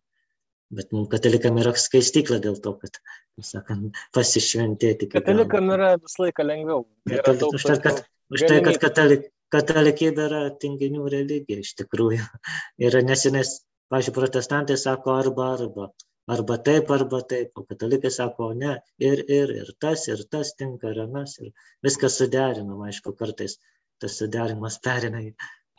[0.74, 2.96] Bet mums katalikam yra skaistykla dėl to, kad,
[3.44, 5.10] sakant, pasišventėti.
[5.12, 6.86] Katalikam yra visą laiką lengviau.
[7.12, 8.00] Katalik, už tai, kad,
[8.32, 12.24] už tai, kad katalik, katalikybė yra tinginių religija iš tikrųjų.
[12.88, 13.60] Yra nesinės,
[13.92, 15.92] pažiūrėjau, protestantai sako arba arba
[16.26, 18.74] arba taip, arba taip, o katalikai sako, ne,
[19.08, 21.52] ir, ir, ir tas, ir tas tinka, ir anas, ir
[21.84, 23.58] viskas suderinama, aišku, kartais
[24.00, 25.34] tas suderinimas perina į,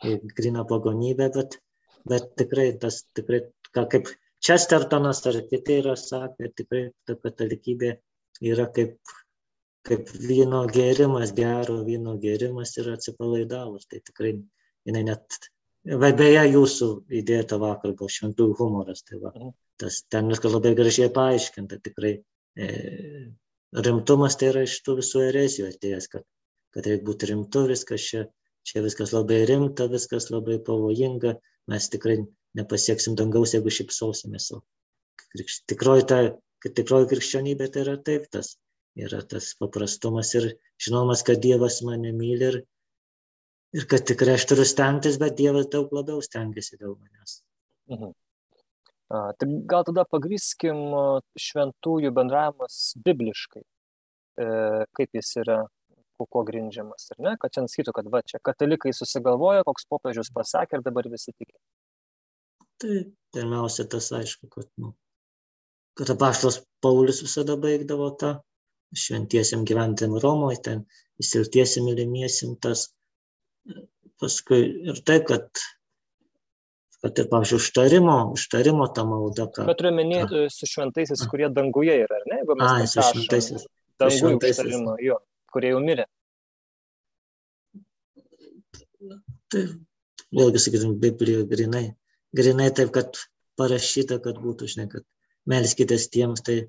[0.06, 1.58] į griną pagonybę, bet,
[2.08, 3.42] bet tikrai tas, tikrai,
[3.72, 4.12] ką, kaip
[4.46, 7.96] Chestertonas ar kiti yra sakę, tikrai ta katalikybė
[8.52, 8.98] yra kaip,
[9.86, 14.32] kaip vyno gėrimas, gero vyno gėrimas ir atsipalaidavus, tai tikrai
[14.88, 15.38] jinai net,
[15.84, 19.32] beje, jūsų įdėta vakar buvo šventųjų humoras, tai va.
[19.34, 22.14] Mhm tas ten viskas labai gražiai paaiškinta, tikrai
[22.56, 22.68] e,
[23.86, 26.24] rimtumas tai yra iš tų visų erezijų atėjęs, kad,
[26.74, 28.24] kad reikia būti rimtu, viskas čia,
[28.66, 31.36] čia viskas labai rimta, viskas labai pavojinga,
[31.72, 32.18] mes tikrai
[32.56, 34.52] nepasieksim dangaus, jeigu šipsosimės.
[35.68, 36.20] Tikroji, ta,
[36.64, 38.54] tikroji krikščionybė tai yra taip, tas
[38.96, 40.48] yra tas paprastumas ir
[40.82, 42.58] žinomas, kad Dievas mane myli ir,
[43.76, 47.40] ir kad tikrai aš turiu stengtis, bet Dievas daug labiau stengiasi dėl manęs.
[47.92, 48.14] Mhm.
[49.06, 50.80] Tai gal tada pagrįskim
[51.38, 54.46] šventųjų bendravimas bibliškai, e,
[54.98, 55.60] kaip jis yra,
[56.18, 57.34] kuo grindžiamas, ar ne?
[57.38, 61.52] Kad čia sakytų, kad va čia katalikai susigalvoja, koks popiežius pasakė ir dabar visi tiki.
[62.82, 62.96] Tai
[63.36, 64.94] pirmiausia tas aišku, kad, nu,
[65.96, 68.32] kad apaštas Paulius visada baigdavo tą
[68.94, 70.84] šventiesiam gyventėm Romoje, ten
[71.22, 72.90] įsiltiesiam mylimiesim tas.
[74.16, 75.50] Paskui ir tai, kad
[77.02, 79.46] kad ir, pavyzdžiui, užtarimo, užtarimo ta malda.
[79.52, 82.38] Kad, Bet turiu minėti su šventaisiais, kurie danguje yra, ar ne?
[82.66, 83.66] Ai, su šventaisiais.
[84.00, 85.18] Danguje užtarimo, jo,
[85.52, 86.06] kurie jau mirė.
[89.52, 89.62] Tai
[90.34, 91.84] vėlgi, sakytum, Biblijoje grinai,
[92.36, 93.20] grinai taip, kad
[93.60, 95.06] parašyta, kad būtų, žinai, kad
[95.48, 96.64] melskitės tiems, tai,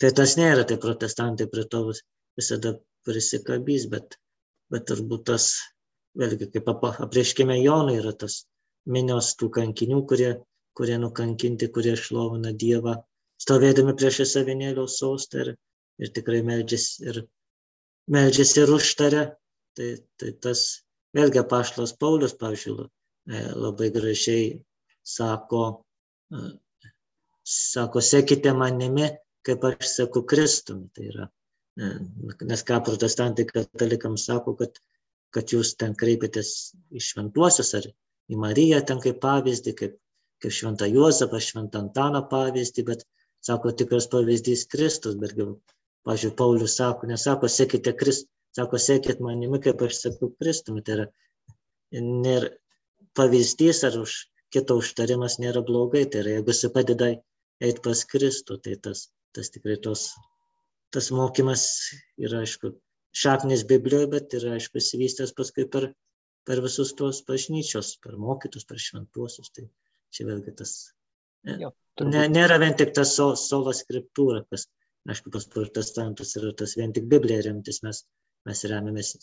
[0.00, 1.82] tai tas nėra, tai protestantai prie to
[2.38, 2.74] visada
[3.06, 4.16] prisikabys, bet,
[4.72, 5.50] bet turbūt tas,
[6.18, 8.44] vėlgi, kaip aprieškime Jonui, yra tas
[8.90, 10.30] minios tų kankinių, kurie,
[10.76, 12.96] kurie nukankinti, kurie šlovina Dievą,
[13.40, 15.52] stovėdami prieš savinėlio sostą ir,
[16.00, 17.20] ir tikrai meldžiasi ir,
[18.10, 19.26] meldžiasi ir užtarė.
[19.78, 20.64] Tai, tai tas
[21.16, 22.88] vėlgi paštas Paulius, pavyzdžiui,
[23.30, 24.48] e, labai gražiai
[25.06, 25.62] sako,
[26.34, 26.40] e,
[27.46, 29.06] sako, sekite manimi,
[29.46, 30.88] kaip aš seku Kristumi.
[30.94, 31.26] Tai yra,
[31.80, 31.90] e,
[32.50, 34.80] nes ką protestantai katalikams sako, kad,
[35.34, 36.52] kad jūs ten kreipiatės
[36.90, 37.88] į šventuosius ar
[38.30, 39.96] į Mariją ten kaip pavyzdį, kaip,
[40.42, 43.06] kaip šventą Juozapą, šventą Antaną pavyzdį, bet
[43.44, 45.56] sako tikras pavyzdys Kristus, bet gal,
[46.08, 50.84] pažiūrėjau, Paulius sako, nesako, sekite Kristų, sako, sekit manimi, kaip aš sakau Kristumi.
[50.86, 51.06] Tai yra,
[52.00, 52.52] nėra
[53.18, 54.16] pavyzdys ar už
[54.54, 57.10] kito užtarimas nėra blogai, tai yra, jeigu jis padeda
[57.60, 60.10] eiti pas Kristų, tai tas, tas tikrai tos,
[60.94, 61.64] tas mokymas
[62.20, 62.74] yra, aišku,
[63.16, 65.92] šaknis Biblijoje, bet yra, aišku, įsivystęs paskui per
[66.50, 69.52] per visus tuos bažnyčios, per mokytus, per šventuosius.
[69.54, 69.66] Tai
[70.14, 70.72] čia vėlgi tas.
[71.46, 71.72] Jo,
[72.04, 74.66] ne, nėra vien tik tas so, solo skriptūra, kas,
[75.08, 78.02] aišku, pas protestantus yra tas vien tik Biblija remtis, mes,
[78.48, 79.14] mes remiamės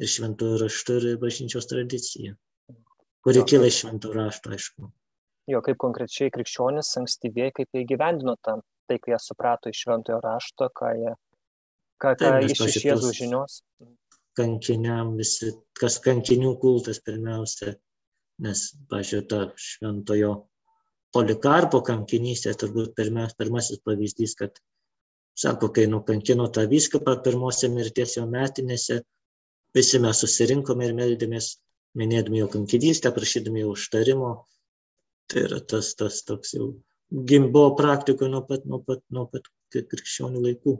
[0.00, 2.34] ir šventųjų raštų, ir bažnyčios tradicija,
[3.26, 4.90] kuri kyla iš šventų raštų, aišku.
[5.50, 10.18] Jo, kaip konkrečiai krikščionis ankstyviai, kaip jie gyvendino tam, tai, kai jie suprato iš šventojo
[10.24, 11.14] rašto, ką jie,
[12.02, 13.60] ką, ką Taip, iš, iš Jėzų žinios.
[14.38, 17.76] Kankiniam visi, kas kankinių kultas pirmiausia,
[18.42, 20.32] nes, pažiūrėjau, ta šventojo
[21.14, 24.58] polikarpo kankinystė turbūt pirmas, pirmasis pavyzdys, kad,
[25.38, 29.00] sako, kai nukankino tą vyskupą pirmose mirties jo metinėse,
[29.76, 31.56] visi mes susirinkome ir meldėmės,
[31.98, 34.30] minėdami jo kankinystę, prašydami jo užtarimo.
[35.30, 36.72] Tai yra tas, tas toks jau
[37.10, 40.76] gimbo praktikoje nuo pat, nuo pat, nuo pat krikščionių laikų.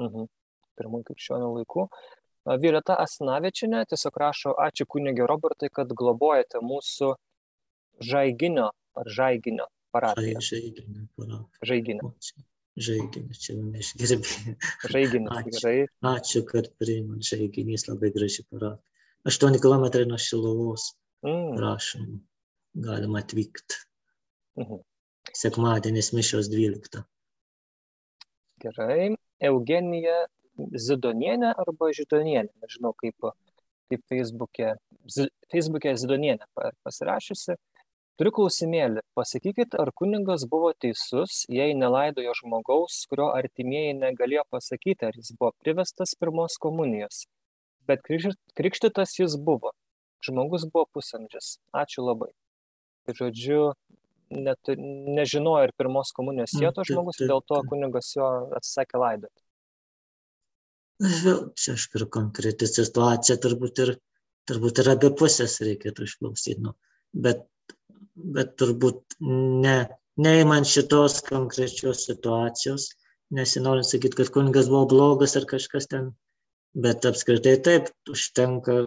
[0.00, 0.28] Mhm.
[0.76, 1.86] Pirmųjų krikščionių laikų.
[2.62, 7.14] Violeta Asnavičinė tiesiog rašo, ačiū kunigė Robertai, kad globojate mūsų
[8.06, 8.68] žaiginio
[9.00, 10.42] ar žaiginio parapiją.
[10.44, 11.64] Žaiginio parapiją.
[11.70, 12.12] Žaiginio.
[12.76, 14.54] Žaiginį, čia neišgirdėjau.
[14.92, 15.76] Žaiginis, ačiū, gerai.
[16.12, 18.84] Ačiū, kad priimat žaiginys, labai graži parapija.
[19.26, 20.92] 8 km nuo Šilovos.
[21.26, 21.56] Mm.
[21.56, 22.20] Prašom,
[22.84, 23.80] galima atvykti.
[24.60, 24.84] Mhm.
[25.34, 27.02] Sekmadienis mišios 12.
[28.62, 29.14] Gerai.
[29.40, 30.24] Eugenija
[30.56, 33.28] Zidonienė arba Židonienė, nežinau kaip,
[33.90, 34.76] kaip Facebook'e,
[35.52, 36.46] Facebook'e Zidonienė
[36.86, 37.58] pasirašiusi.
[38.16, 45.18] Turiu klausimėlį, pasakykit, ar kuningas buvo teisus, jei nelaidojo žmogaus, kurio artimieji negalėjo pasakyti, ar
[45.20, 47.26] jis buvo privestas pirmos komunijos.
[47.84, 48.00] Bet
[48.56, 49.74] krikštytas jis buvo.
[50.24, 51.58] Žmogus buvo pusamžis.
[51.76, 52.32] Ačiū labai.
[53.04, 53.60] Tai žodžiu,
[54.34, 54.72] net,
[55.18, 59.46] nežinojo ir pirmos komunijos sėto žmogus, dėl to kunigas jo atsisakė laidoti
[61.00, 63.90] vėl čia aišku ir konkreti situacija turbūt ir
[64.48, 66.60] turbūt ir abi pusės reikėtų išklausyti.
[66.62, 66.74] Nu,
[67.12, 67.42] bet,
[68.14, 69.78] bet turbūt ne,
[70.22, 72.92] neįmant šitos konkrečios situacijos,
[73.34, 76.12] nesinorint sakyti, kad kunigas buvo blogas ar kažkas ten,
[76.76, 78.84] bet apskritai taip, užtenka,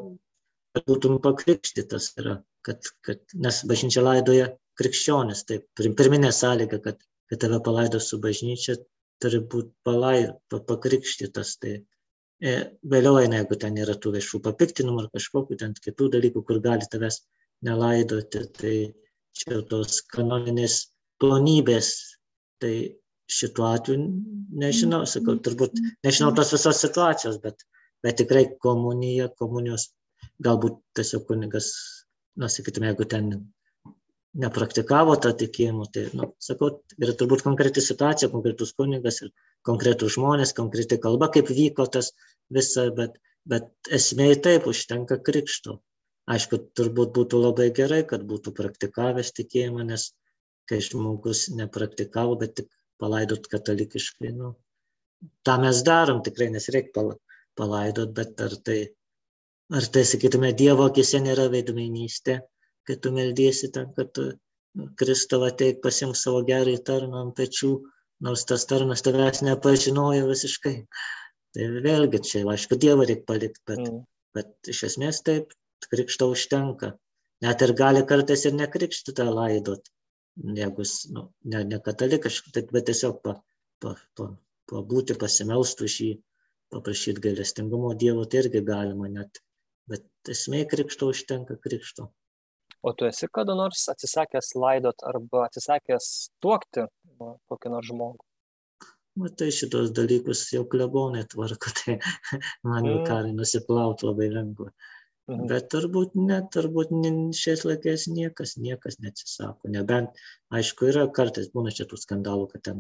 [0.74, 7.44] kad būtum pakrikštytas yra, kad, kad, nes bažnyčia laidoja krikščionis, taip, pirminė sąlyga, kad, kad
[7.44, 8.78] tave palaido su bažnyčia,
[9.20, 10.18] turi būti palai,
[10.54, 11.58] pakrikštytas.
[11.64, 11.78] Tai,
[12.40, 12.52] E,
[12.92, 16.88] vėliau eina, jeigu ten yra tų viešų papiktinimų ar kažkokių ten kitų dalykų, kur gali
[16.92, 17.20] tavęs
[17.68, 18.76] nelaidoti, tai
[19.36, 20.78] čia tos kanoninės
[21.20, 21.90] plonybės,
[22.64, 22.74] tai
[23.40, 24.06] šituo atveju
[24.64, 25.76] nežinau, sakau, turbūt
[26.08, 27.68] nežinau tos visos situacijos, bet,
[28.08, 29.90] bet tikrai komunija, komunijos,
[30.40, 31.74] galbūt tiesiog kunigas,
[32.40, 33.34] na, sakytume, jeigu ten
[34.40, 36.72] nepraktikavo tą tikėjimą, tai, nu, sakau,
[37.02, 39.34] yra turbūt konkreti situacija, konkretus kunigas ir
[39.68, 42.14] konkretus žmonės, konkreti kalba, kaip vyko tas
[42.54, 43.18] visa, bet,
[43.50, 43.70] bet
[44.00, 45.80] esmė taip užtenka krikšto.
[46.30, 50.12] Aišku, turbūt būtų labai gerai, kad būtų praktikavęs tikėjimą, nes
[50.70, 52.70] kai žmogus nepraktikavo, bet tik
[53.02, 54.54] palaidot katalikiškai, nu,
[55.48, 57.08] tą mes darom tikrai, nes reikia
[57.60, 58.80] palaidot, bet ar tai,
[59.74, 62.40] ar tai, sakytume, Dievo akise nėra veidmainystė,
[62.90, 64.18] kai tu meldysi ten, kad
[65.00, 67.72] Kristovą ateik pasimk savo gerą tarną ant pečių,
[68.26, 70.76] nors tas tarnas tavęs nepažinojo visiškai.
[71.58, 74.02] Tai vėlgi čia, aišku, Dievą reikia palikti, bet, mm.
[74.38, 75.56] bet iš esmės taip,
[75.88, 76.92] krikšto užtenka.
[77.46, 79.90] Net ir gali kartais ir nekrikštyti tą laidot,
[80.60, 80.86] jeigu
[81.16, 83.38] nu, ne, ne katalikiškai, bet tiesiog pa,
[83.82, 84.30] pa, pa,
[84.72, 86.12] pabūti, pasimelsti už jį,
[86.76, 89.42] paprašyti gailestingumo Dievo, tai irgi galima net.
[89.90, 92.12] Bet esmė krikšto užtenka krikšto.
[92.82, 96.06] O tu esi kada nors atsisakęs laidot arba atsisakęs
[96.44, 96.86] tuokti
[97.20, 98.24] kokį nors žmogų?
[99.20, 101.98] Matai, šitos dalykus jau klebonai tvarko, tai
[102.64, 103.08] man jau mm.
[103.10, 104.70] karai nusiplauti labai lengva.
[105.30, 105.50] Mhm.
[105.50, 106.94] Bet turbūt ne, turbūt
[107.38, 109.70] šiais laikais niekas, niekas neatsisako.
[109.76, 110.24] Nebent,
[110.56, 112.80] aišku, yra kartais būna šitų skandalų, kad, ten,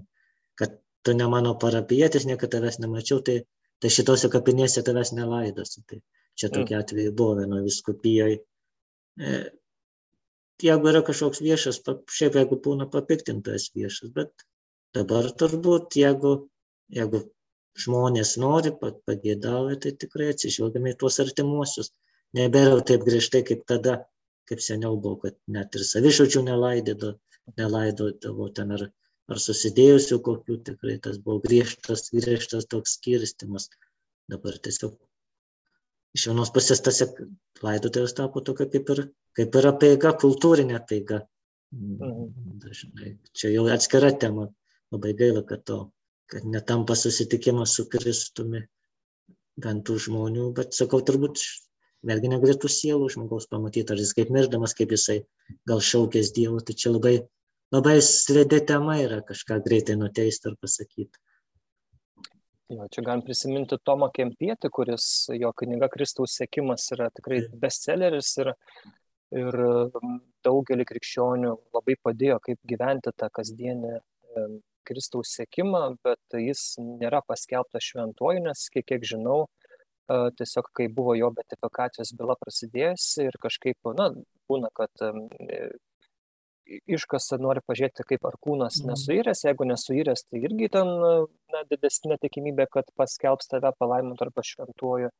[0.57, 3.41] kad tu ne mano parapietis, niekada tavęs nemačiau, tai,
[3.83, 5.83] tai šitose kapinėse tavęs nelaidosi.
[5.91, 5.99] Tai
[6.39, 6.85] čia tokie mm.
[6.87, 8.39] atvejai buvo vieno viskupijoje
[10.65, 11.81] jeigu yra kažkoks viešas,
[12.17, 14.45] šiaip jeigu būna papiktintas viešas, bet
[14.97, 16.33] dabar turbūt, jeigu,
[16.99, 17.23] jeigu
[17.83, 21.91] žmonės nori, pagėdauja, tai tikrai atsižvelgiame į tuos artimuosius.
[22.37, 23.95] Nebėra taip griežtai kaip tada,
[24.49, 27.15] kaip seniau buvo, kad net ir savišaučių nelaidydavo,
[27.57, 28.85] nelaidodavo ten ar,
[29.29, 33.69] ar susidėjusių kokių, tikrai tas buvo griežtas, griežtas toks skirstimas.
[34.29, 34.97] Dabar tiesiog
[36.17, 37.01] iš vienos pusės tas
[37.65, 39.01] laidotuvės tapo tokia kaip ir,
[39.37, 41.23] kaip ir apeiga, kultūrinė apeiga.
[41.75, 42.59] Mhm.
[42.63, 43.13] Dažnai.
[43.33, 44.49] Čia jau atskira tema.
[44.89, 45.79] Labai gaila, kad to,
[46.31, 48.63] kad netampa susitikimas su Kristumi
[49.59, 51.41] bent tų žmonių, bet sakau, turbūt
[52.09, 55.19] vėlgi negalėtų sielų žmogaus pamatyti, ar jis kaip mirdamas, kaip jisai
[55.69, 57.15] gal šaukės Dievo, tai čia labai,
[57.75, 61.21] labai slėdė tema yra kažką greitai nuteisti ar pasakyti.
[62.69, 68.53] Jo, čia galim prisiminti Tomą Kempietį, kuris jo knyga Kristaus sėkimas yra tikrai bestselleris ir,
[69.35, 69.57] ir
[70.45, 73.99] daugelį krikščionių labai padėjo, kaip gyventi tą kasdienį
[74.89, 79.43] Kristaus sėkimą, bet jis nėra paskelbtas šventuoju, nes kiek, kiek žinau,
[80.09, 84.09] tiesiog kai buvo jo betifikacijos byla prasidėjusi ir kažkaip, na,
[84.49, 85.05] būna, kad
[86.69, 88.93] iškasa nori pažiūrėti, kaip ar kūnas mhm.
[88.93, 90.89] nesuiręs, jeigu nesuiręs, tai irgi ten
[91.53, 95.13] na, didesnė tikimybė, kad paskelbs tave palaimintų arba šventuoju,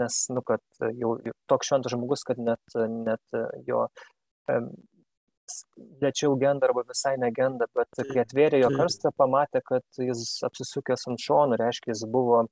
[0.00, 0.62] nes, nu, kad
[1.00, 1.16] jau
[1.50, 3.86] toks šventas žmogus, kad net, net jo
[6.02, 11.22] lėčiau genda arba visai negenda, bet kai atvėrė jo karstą, pamatė, kad jis apsisukęs ant
[11.24, 12.42] šonų, reiškia, jis buvo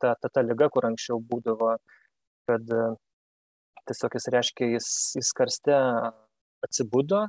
[0.00, 1.74] ta, ta, ta lyga, kur anksčiau būdavo,
[2.48, 2.72] kad
[3.88, 4.88] tiesiog jis reiškia, jis,
[5.18, 5.76] jis karste
[6.64, 7.26] atsibudo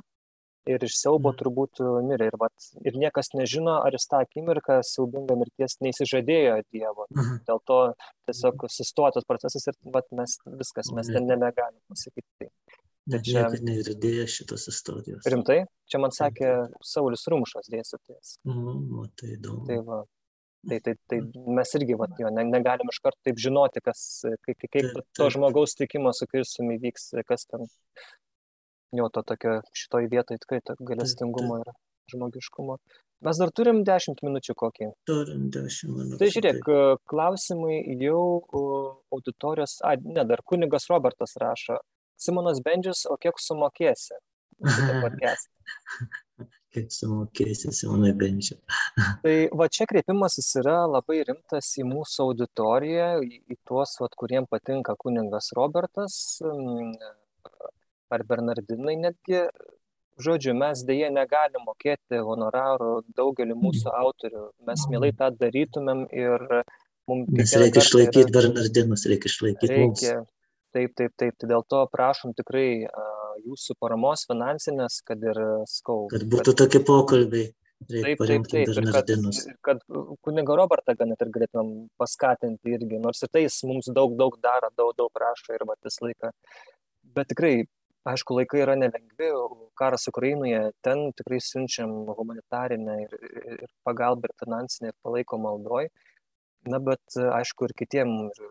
[0.70, 1.38] ir iš siaubo mhm.
[1.40, 2.30] turbūt mirė.
[2.30, 7.08] Ir, vat, ir niekas nežino, ar jis tą akimirką siaubingą mirties neįsižadėjo Dievo.
[7.16, 7.42] Mhm.
[7.48, 7.80] Dėl to
[8.28, 12.50] tiesiog sustojo tas procesas ir vat, mes viskas, mes ten nebegalim pasakyti.
[13.10, 15.26] Tai čia negirdėjo šitos istorijos.
[15.32, 15.64] Rimtai?
[15.90, 16.50] Čia man sakė
[16.86, 18.36] Saulis Rumšas dėstytojas.
[18.46, 19.64] Mhm, tai įdomu.
[19.66, 20.00] Tai, va,
[20.68, 21.20] tai, tai, tai
[21.58, 24.04] mes irgi vat, jo, ne, negalim iš karto taip žinoti, kas,
[24.46, 27.66] kaip, kaip to žmogaus tikimas su Kristumi vyks, kas ten
[28.96, 31.72] jo to tokio šitoj vietoj tikrai to galestingumo ir
[32.12, 32.78] žmogiškumo.
[33.26, 34.86] Mes dar turim 10 minučių kokį.
[35.08, 36.18] Turim 10 minučių.
[36.22, 36.86] Tai žiūrėk, tai.
[37.12, 38.22] klausimai jau
[39.12, 41.76] auditorijos, a, ne, dar kunigas Robertas rašo.
[42.20, 44.16] Simonas Bendžius, o kiek sumokėsi?
[46.74, 48.56] kiek sumokėsi Simonai Bendžiu.
[49.24, 54.48] tai va čia kreipimasis yra labai rimtas į mūsų auditoriją, į, į tuos, vat, kuriem
[54.50, 56.20] patinka kuningas Robertas
[58.14, 59.44] ar bernardinai netgi
[60.20, 66.44] žodžiu mes deja negalim mokėti honorarų daugeliu mūsų autorių mes mielai tą darytumėm ir
[67.10, 68.34] mums nes reikia išlaikyti yra...
[68.38, 70.34] bernardinus reikia išlaikyti reikia mums.
[70.76, 75.40] taip taip taip tai dėl to prašom tikrai uh, jūsų paramos finansinės kad ir
[75.70, 76.62] skau kad būtų kad...
[76.64, 77.54] tokie pokalbiai
[77.88, 78.68] Taip, taip, taip.
[78.68, 79.78] Ir kad, ir kad
[80.20, 84.68] kuniga Robertą gan ir galėtumėm paskatinti irgi, nors ir tai jis mums daug, daug daro,
[84.76, 86.30] daug, daug prašo ir visą laiką.
[87.16, 87.54] Bet tikrai
[88.08, 89.28] aišku laikai yra nelengvi
[89.80, 93.18] karas ukrainoje ten tikrai siunčiam humanitarinę ir
[93.56, 95.90] ir pagalbą ir finansinę ir palaikom maldoj
[96.72, 98.48] na bet aišku ir kitiem ir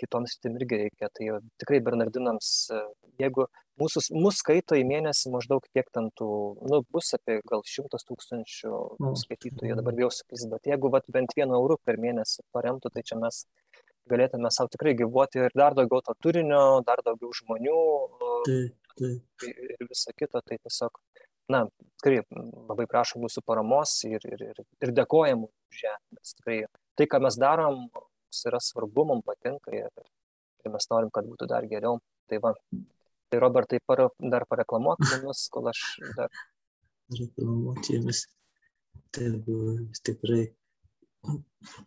[0.00, 1.08] kitom sritim irgi reikia.
[1.16, 2.48] Tai tikrai bernardinams
[3.20, 3.46] jeigu
[3.80, 6.28] mūsų mus skaito į mėnesį maždaug tiek ten tų
[6.70, 8.80] nu bus apie gal šimtas tūkstančių
[9.22, 13.18] skaitytojų dabar bijau suklyst bet jeigu vat bent vienu euru per mėnesį paremtų tai čia
[13.22, 13.44] mes
[14.10, 17.82] galėtume sau tikrai gyvuoti ir dar daugiau to turinio, dar daugiau žmonių
[18.48, 19.46] taip, taip.
[19.48, 20.42] ir visa kita.
[20.44, 21.00] Tai tiesiog,
[21.52, 21.64] na,
[22.02, 22.22] tikrai
[22.70, 25.94] labai prašom jūsų paramos ir, ir, ir, ir dėkojam už ją.
[26.18, 26.58] Nes tikrai
[26.98, 27.86] tai, ką mes darom,
[28.48, 29.90] yra svarbu, mums patinka ir,
[30.64, 32.00] ir mes norim, kad būtų dar geriau.
[32.30, 32.54] Tai va,
[33.30, 35.84] tai Robertai, par, dar pareklamuok mus, kol aš
[36.18, 36.44] dar.
[37.14, 38.26] Reklamuoti jumis.
[39.14, 39.76] Tai buvo
[40.06, 40.46] tikrai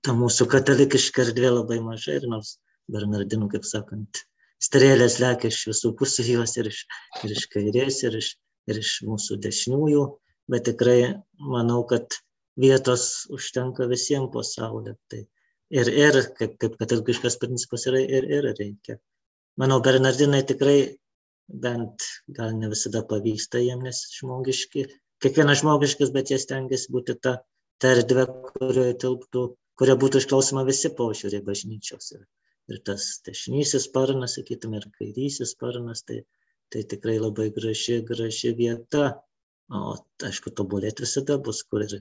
[0.06, 2.58] ta mūsų katalikiška erdvė labai maža ir nors
[2.92, 4.24] Bernardinų, kaip sakant,
[4.64, 6.84] strėlės lekia iš visų pusių jos ir iš,
[7.24, 8.30] ir iš kairės, ir iš,
[8.72, 10.06] ir iš mūsų dešiniųjų,
[10.52, 11.00] bet tikrai
[11.56, 12.20] manau, kad
[12.58, 14.96] vietos užtenka visiems pasaulyje.
[15.12, 15.22] Tai
[15.82, 18.98] ir, ir kaip, kaip katalikiškas principas yra ir, ir reikia.
[19.58, 20.80] Manau, Bernardinai tikrai
[21.48, 22.08] bent
[22.40, 24.88] gal ne visada pavyksta jiem, nes žmogiški,
[25.24, 27.38] kiekvienas žmogiškas, bet jie stengiasi būti ta
[27.82, 28.26] ta erdvė,
[28.58, 29.44] kurioje tilptų,
[29.80, 32.12] kurioje būtų išklausoma visi požiūriai bažnyčios.
[32.18, 32.26] Ir,
[32.74, 36.24] ir tas dešinysis sparnas, sakytume, ir kairysis sparnas, tai,
[36.74, 39.10] tai tikrai labai graži, graži vieta.
[39.68, 41.98] O, aišku, tobulėti visada bus, kur ir,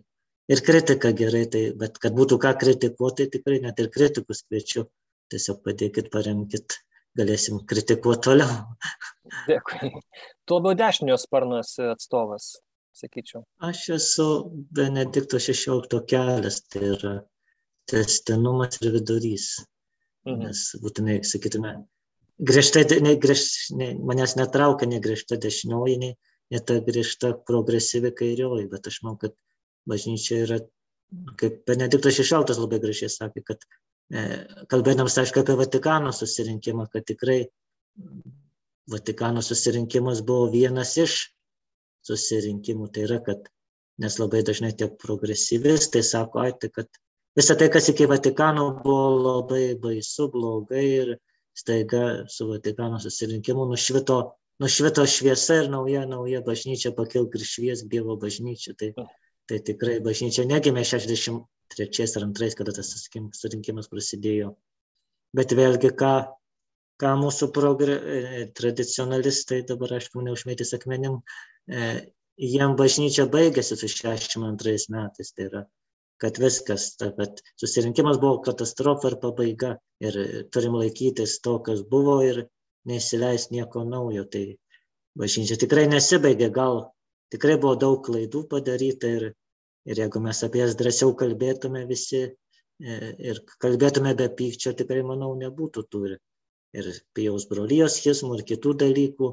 [0.52, 4.86] ir kritika gerai, tai, bet kad būtų ką kritikuoti, tai tikrai net ir kritikus kviečiu.
[5.34, 6.76] Tiesiog padėkit, paremkit,
[7.18, 8.60] galėsim kritikuoti toliau.
[9.48, 9.90] Dėkui.
[10.46, 12.52] Tu labiau dešinio sparnas atstovas
[12.96, 13.44] sakyčiau?
[13.68, 14.26] Aš esu
[14.76, 17.14] Benedikto XVI kelias, tai yra
[17.90, 19.50] testinumas ir vidurys.
[20.26, 20.40] Mhm.
[20.42, 21.72] Nes būtinai, sakytume,
[22.42, 23.44] griežtai, ne, griež,
[23.78, 26.14] ne, manęs netraukia ne griežta dešinioji, ne,
[26.50, 29.36] ne ta griežta progresyvi kairioji, bet aš manau, kad
[29.86, 30.58] bažnyčia yra,
[31.38, 33.62] kaip Benediktas XVI labai gražiai sakė, kad
[34.10, 34.24] e,
[34.72, 37.44] kalbėdams, aišku, apie Vatikano susirinkimą, kad tikrai
[38.90, 41.20] Vatikano susirinkimas buvo vienas iš
[42.06, 42.88] susirinkimų.
[42.94, 43.50] Tai yra, kad
[44.02, 47.02] nes labai dažnai tie progresyvistai sako, ai, tai kad
[47.38, 51.14] visą tai, kas iki Vatikano buvo labai baisu, blogai ir
[51.56, 52.02] staiga
[52.32, 54.20] su Vatikano susirinkimu nušvito
[54.58, 58.74] nušvito šviesa ir nauja, nauja bažnyčia pakilk ir švies Dievo bažnyčia.
[58.78, 58.92] Tai,
[59.50, 62.94] tai tikrai bažnyčia negimė 63 ar 2, kada tas
[63.40, 64.54] surinkimas prasidėjo.
[65.36, 66.14] Bet vėlgi, ką,
[67.02, 67.98] ką mūsų progre,
[68.56, 71.20] tradicionalistai, dabar aišku, neužmėtys akmenim,
[71.66, 75.32] jiem bažnyčia baigėsi su 62 metais.
[75.32, 75.62] Tai yra,
[76.22, 80.20] kad viskas, ta, kad susirinkimas buvo katastrofa ir pabaiga ir
[80.54, 82.46] turim laikytis to, kas buvo ir
[82.88, 84.24] neįsileis nieko naujo.
[84.32, 84.44] Tai
[85.18, 86.86] bažnyčia tikrai nesibaigė, gal
[87.34, 89.30] tikrai buvo daug klaidų padaryta ir,
[89.88, 92.32] ir jeigu mes apie jas drąsiau kalbėtume visi e,
[93.30, 96.16] ir kalbėtume be pykčio, tikrai, manau, nebūtų tų ir,
[97.16, 99.32] pijaus brolijos schizmų ir kitų dalykų.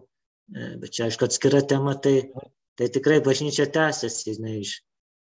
[0.51, 2.17] E, bet čia, aišku, atskira tema, tai,
[2.79, 4.57] tai tikrai bažnyčia tęsiasi, žinai,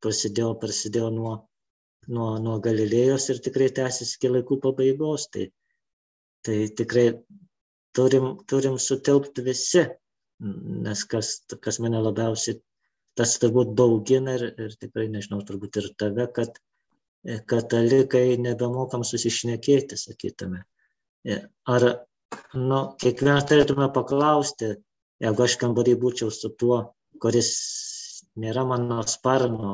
[0.01, 1.35] prasidėjo, prasidėjo nuo,
[2.09, 5.27] nuo, nuo Galilėjos ir tikrai tęsiasi iki laikų pabaigos.
[5.33, 5.47] Tai,
[6.47, 7.05] tai tikrai
[7.97, 9.85] turim, turim sutilpti visi,
[10.41, 12.57] nes kas, kas mane labiausiai,
[13.19, 16.57] tas turbūt baugina ir, ir tikrai nežinau, turbūt ir tave, kad
[17.51, 20.63] katalikai nebemokam susišnekėti, sakytume.
[21.27, 21.37] E,
[21.69, 21.85] ar,
[22.57, 24.71] nu, kiekvienas turėtume paklausti,
[25.21, 26.81] jeigu aš kambarį būčiau su tuo,
[27.21, 27.51] kuris
[28.41, 29.73] nėra mano sparno,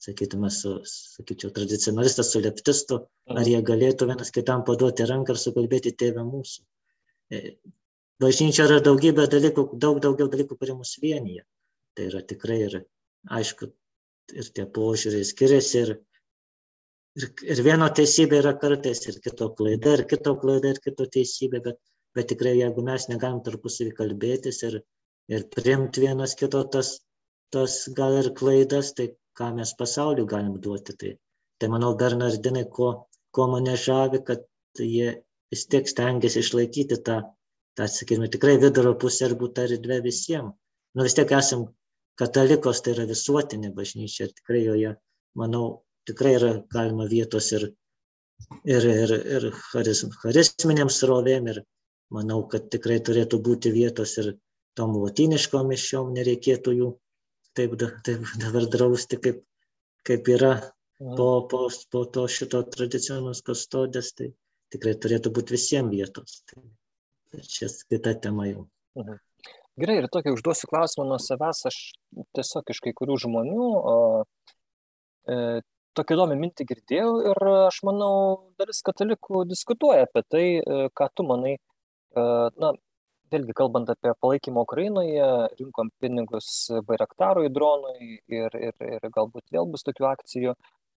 [0.00, 5.92] sakytume, su, sakyčiau, tradicionalistas, su leptistu, ar jie galėtų vienas kitam paduoti ranką ir sukalbėti
[6.02, 6.64] tėvę mūsų.
[8.20, 11.44] Bažnyčia yra daugybė dalykų, daug daugiau dalykų, kurie mus vienyje.
[11.96, 12.78] Tai yra tikrai ir,
[13.38, 13.68] aišku,
[14.36, 15.92] ir tie požiūriai skiriasi ir,
[17.20, 21.62] ir, ir vieno teisybė yra kartais ir kito klaida, ir kito klaida, ir kito teisybė,
[21.68, 21.80] bet,
[22.16, 24.80] bet tikrai jeigu mes negalim tarpusavį kalbėtis ir,
[25.34, 26.92] ir priimti vienas kito tas,
[27.54, 30.96] tas gal ir klaidas, tai ką mes pasauliu galim duoti.
[31.00, 31.12] Tai,
[31.58, 32.92] tai manau, Bernardinai, ko,
[33.34, 34.46] ko mane žavi, kad
[34.78, 35.10] jie
[35.50, 37.20] vis tiek stengiasi išlaikyti tą,
[37.78, 40.56] tą sakykime, tikrai vidurio pusę ir būtų erdvė visiems.
[40.94, 41.68] Nu vis tiek esam
[42.20, 44.94] katalikos, tai yra visuotinė bažnyčia ir tikrai joje,
[45.38, 45.64] manau,
[46.08, 47.68] tikrai yra galima vietos ir,
[48.64, 51.62] ir, ir, ir charizm, charizminėms rovėm ir
[52.14, 54.34] manau, kad tikrai turėtų būti vietos ir
[54.78, 56.90] tom latiniškom mišiom, nereikėtų jų
[57.58, 59.42] taip, taip dabar drausti, kaip,
[60.06, 60.54] kaip yra
[60.98, 64.14] po, po, po to šito tradicijos kastodės.
[64.18, 64.32] Tai,
[64.74, 66.40] tikrai turėtų būti visiems vietos.
[66.50, 66.62] Tai,
[67.32, 68.68] tai čia kita tema jau.
[68.98, 69.18] Mhm.
[69.80, 71.76] Gerai, ir tokį užduosiu klausimą nuo savęs, aš
[72.36, 73.94] tiesiog iš kai kurių žmonių o,
[75.30, 75.36] e,
[75.96, 78.12] tokią įdomią mintį girdėjau ir aš manau,
[78.60, 81.54] dalis katalikų diskutuoja apie tai, e, ką tu manai.
[82.16, 82.72] Na,
[83.30, 85.26] vėlgi kalbant apie palaikymą Ukrainoje,
[85.58, 90.54] rinkom pinigus Bairaktarui dronui ir, ir, ir galbūt vėl bus tokių akcijų.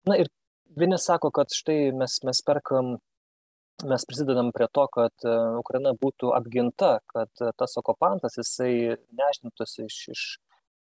[0.06, 0.30] Na ir
[0.78, 2.98] vieni sako, kad štai mes, mes perkam
[3.84, 5.26] mes prisidedam prie to, kad
[5.58, 10.24] Ukraina būtų apginta, kad tas okupantas jisai nežintųsi iš, iš,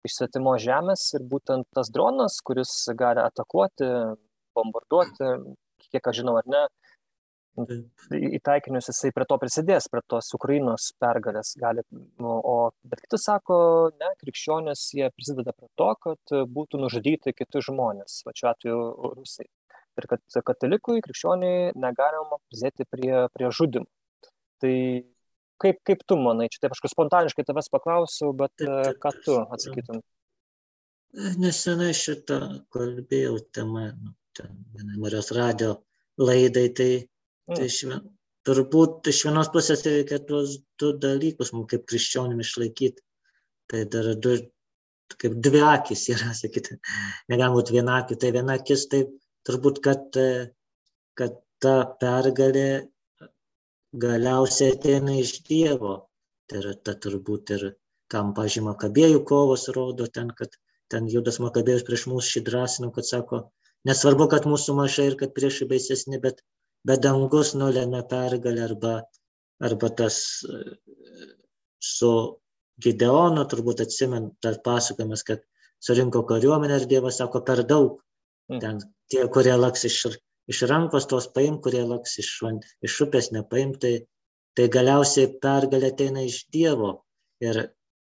[0.08, 3.90] iš svetimo žemės ir būtent tas dronas, kuris gali atakuoti,
[4.54, 5.32] bombarduoti,
[5.90, 6.64] kiek aš žinau ar ne,
[7.54, 11.84] į taikinius jisai prie to prisidės, prie tos Ukrainos pergalės gali,
[12.20, 13.58] o bet kiti sako,
[14.00, 18.80] ne, krikščionės jie prisideda prie to, kad būtų nužudyti kiti žmonės, va šiuo atveju
[19.14, 19.46] rusai
[20.02, 23.90] ir kad katalikui, krikščioniai negalima prisidėti prie, prie žudimų.
[24.64, 24.74] Tai
[25.62, 29.38] kaip, kaip tu manai, čia taip aš spontaniškai tavęs paklausiu, bet taip, taip, ką tu
[29.44, 30.02] atsakytum?
[31.38, 32.40] Nesenai šitą
[32.74, 34.56] kalbėjau temą, nu, ten,
[34.98, 35.76] Marijos radio
[36.18, 36.92] laidai, tai.
[37.52, 38.04] Tai šven,
[38.48, 43.04] turbūt iš vienos pusės reikia tuos du dalykus mums kaip krikščionim išlaikyti.
[43.72, 44.38] Tai dar du,
[45.20, 46.80] kaip dvi akis yra, sakyti,
[47.32, 49.14] negali būti viena akis, tai viena akis taip
[49.48, 50.20] turbūt, kad,
[51.20, 52.68] kad ta pergalė
[53.94, 55.96] galiausiai ateina iš Dievo.
[56.50, 57.70] Tai yra ta turbūt ir
[58.12, 60.52] kam pažyma kabėjų kovos rodo ten, kad
[60.92, 63.40] ten Judas Makabėjus prieš mūsų šį drąsinam, kad sako,
[63.90, 66.44] nesvarbu, kad mūsų mažai ir kad priešai baisesni, bet,
[66.88, 68.94] bet dangus nulėmė pergalę arba,
[69.64, 70.18] arba tas
[71.84, 72.14] su
[72.84, 75.44] Gideonu, turbūt atsimint, tas pasakojimas, kad
[75.84, 78.00] surinko kariuomenę ir Dievas sako, per daug.
[78.52, 78.60] Mm.
[78.64, 78.80] Ten
[79.12, 80.00] tie, kurie laks iš,
[80.52, 82.32] iš rankos, tos paim, kurie laks iš,
[82.88, 83.94] iš upės nepaim, tai,
[84.58, 86.96] tai galiausiai pergalė ateina iš Dievo.
[87.44, 87.62] Ir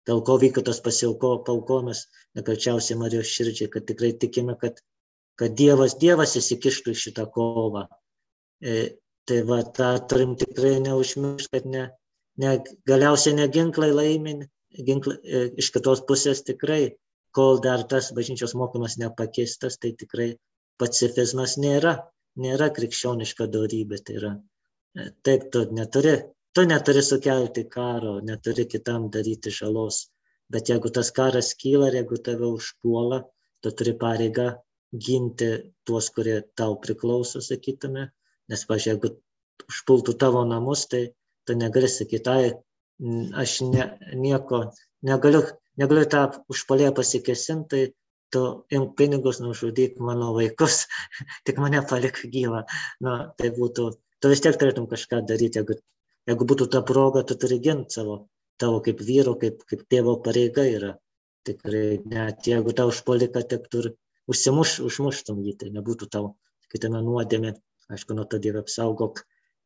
[0.07, 2.05] dėl ko vyko tas pasiaukojimas,
[2.38, 4.80] nekalčiausiai Marijos širdžiai, kad tikrai tikime, kad,
[5.39, 7.88] kad Dievas, Dievas įsikištų į šitą kovą.
[8.64, 8.74] E,
[9.28, 11.84] tai va, tą turim tikrai neužmiršti, kad ne,
[12.43, 12.53] ne,
[12.89, 14.45] galiausiai ne ginklai laimin,
[14.88, 16.95] ginklai, e, iš kitos pusės tikrai,
[17.36, 20.30] kol dar tas bažnyčios mokymas nepakeistas, tai tikrai
[20.80, 21.97] pacifizmas nėra,
[22.39, 23.99] nėra krikščioniška darybė.
[24.05, 24.34] Tai yra,
[24.97, 26.18] e, taip, tu neturi
[26.53, 30.07] tu neturi sukelti karo, neturi kitam daryti žalos.
[30.53, 33.24] Bet jeigu tas karas kyla jeigu tave užpuola,
[33.61, 34.47] tu turi pareigą
[35.05, 35.49] ginti
[35.86, 38.11] tuos, kurie tau priklauso, sakytume.
[38.52, 41.04] Nes, pažiūrėjau, jeigu užpultų tavo namus, tai
[41.48, 42.54] tu negali sakyti, ai,
[43.44, 43.88] aš ne,
[44.20, 44.64] nieko
[45.08, 45.44] negaliu,
[45.80, 47.84] negaliu tą užpalėję pasikesinti, tai
[48.34, 50.86] tu imk pinigus, nužudyk mano vaikus,
[51.46, 52.64] tik mane palik gyvą.
[53.06, 53.89] Na, tai būtų,
[54.20, 55.78] tu vis tiek turėtum kažką daryti, jeigu,
[56.30, 58.24] jeigu būtų ta proga, tu turi ginti savo,
[58.62, 60.96] tavo kaip vyro, kaip, kaip tėvo pareiga yra.
[61.44, 63.91] Tikrai net jeigu tau užpolika tektų ir
[64.32, 66.36] užsimuš, užmuštum jį, tai nebūtų tau,
[66.72, 67.58] kitame nuodėmė,
[67.92, 69.24] aišku, nuo to Dievą apsaugok.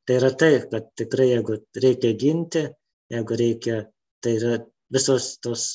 [0.08, 2.64] Tai yra tai, kad tikrai jeigu reikia ginti,
[3.12, 3.78] jeigu reikia,
[4.24, 4.54] tai yra
[4.94, 5.66] visos tos,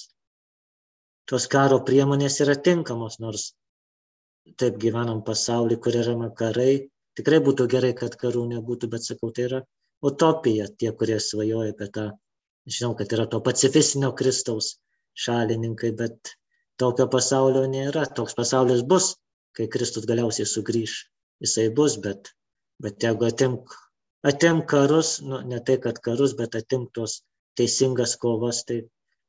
[1.29, 3.51] tos karo priemonės yra tinkamos, nors
[4.59, 6.89] taip gyvenam pasaulį, kur yra karai.
[7.19, 9.61] Tikrai būtų gerai, kad karų nebūtų, bet sakau, tai yra
[10.03, 12.07] utopija tie, kurie svajoja apie tą.
[12.67, 14.79] Žinau, kad yra to pacifistinio Kristaus
[15.19, 16.35] šalininkai, bet
[16.81, 18.07] tokio pasaulio nėra.
[18.17, 19.17] Toks pasaulis bus,
[19.57, 20.95] kai Kristus galiausiai sugrįž.
[21.43, 22.33] Jisai bus, bet,
[22.83, 23.75] bet jeigu atimk
[24.23, 27.23] atimk karus, nu, ne tai, kad karus, bet atimk tos
[27.59, 28.83] teisingas kovas, tai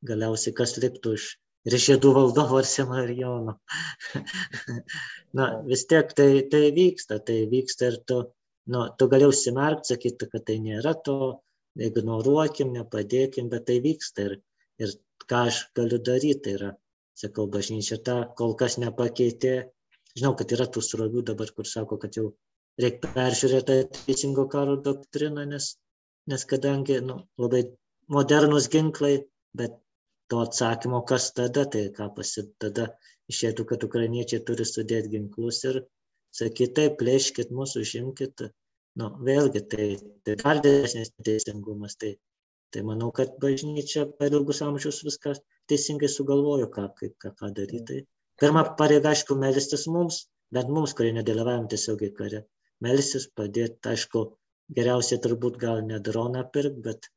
[0.06, 1.32] galiausiai kas liktų iš
[1.68, 3.56] ir jėdų valdovo ar Semarijono.
[5.38, 8.20] Na, vis tiek tai, tai vyksta, tai vyksta ir tu,
[8.74, 11.18] nu, tu gali užsimerkti, sakyti, kad tai nėra to,
[11.80, 14.36] ignoruokim, nepadėkim, bet tai vyksta ir,
[14.84, 14.94] ir
[15.30, 16.74] ką aš galiu daryti, tai yra,
[17.18, 19.56] sakau, bažnyčia tą kol kas nepakeitė.
[20.20, 22.28] Žinau, kad yra tų srovių dabar, kur sako, kad jau
[22.82, 25.74] reikia peržiūrėti teisingo karo doktriną, nes,
[26.30, 27.64] nes kadangi nu, labai
[28.14, 29.16] modernus ginklai,
[29.58, 29.80] bet
[30.30, 32.92] to atsakymo, kas tada, tai ką pasit tada
[33.32, 35.82] išėtų, kad ukrainiečiai turi sudėti ginklus ir
[36.34, 38.46] sakyti, taip, plėškit mūsų, užimkit.
[39.00, 39.88] Nu, vėlgi, tai,
[40.26, 41.98] tai dar didesnis teisingumas.
[42.02, 42.14] Tai,
[42.74, 45.34] tai manau, kad bažnyčia per ilgus amžius viską
[45.72, 48.04] teisingai sugalvojo, ką, kaip, ką, ką daryti.
[48.42, 50.24] Pirma pareiga, aišku, melstis mums,
[50.56, 52.46] bet mums, kurie nedalyvavom tiesiogiai kare
[52.84, 54.24] melsis, padėti, aišku,
[54.78, 57.10] geriausiai turbūt gal ne droną pirkti, bet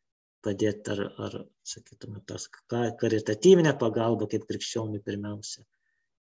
[0.46, 1.38] padėti ar, ar
[1.72, 2.46] sakytume, tas
[3.02, 5.64] karitatyvinę pagalbą kaip krikščionių pirmiausia.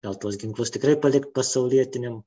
[0.04, 2.20] Gal tuos ginklus tikrai palikti pasaulietiniam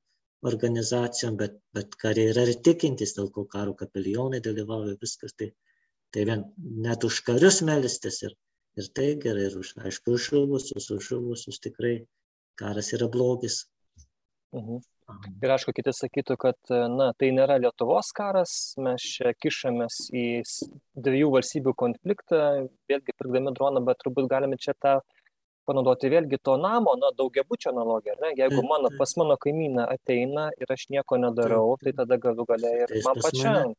[0.49, 5.35] organizacijom, bet, bet kariai yra ir tikintys, dėl ko karo kapelionai dalyvauja, viskas.
[5.39, 5.49] Tai,
[6.13, 6.43] tai vien
[6.87, 8.35] net už karius melistis ir,
[8.79, 11.95] ir tai gerai, ir už, aišku, už žuvusius, už žuvusius tikrai
[12.59, 13.63] karas yra blogis.
[14.53, 14.81] Mhm.
[15.43, 20.25] Ir aišku, kiti sakytų, kad na, tai nėra Lietuvos karas, mes čia kišamės į
[20.95, 22.39] dviejų valstybių konfliktą,
[22.89, 25.01] vėlgi pirkdami droną, bet turbūt galime čia tą
[25.67, 28.15] panaudoti vėlgi to namo, na, daugiabučio analogiją.
[28.21, 28.31] Ne?
[28.39, 32.95] Jeigu mano, pas mano kaimyną ateina ir aš nieko nedarau, tai tada galiu galia ir
[33.05, 33.75] man pačiam.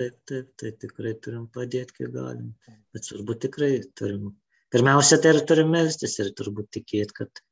[0.00, 2.52] Taip, taip, tai tikrai turim padėti, kiek galim.
[2.94, 4.32] Bet svarbu tikrai turim
[4.74, 7.42] pirmiausia, tai ir turim melstis ir turbūt tikėti, kad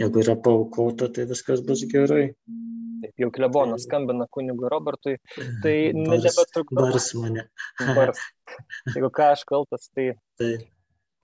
[0.00, 2.30] jeigu yra paukota, tai viskas bus gerai.
[3.02, 5.18] Taip, jau klebonas skambina kunigui Robertui,
[5.64, 6.78] tai nebetrukdo.
[6.80, 7.48] Bars mane.
[7.96, 8.22] Bars.
[8.94, 10.14] Jeigu ką aš kaltas, tai...
[10.40, 10.64] Taip.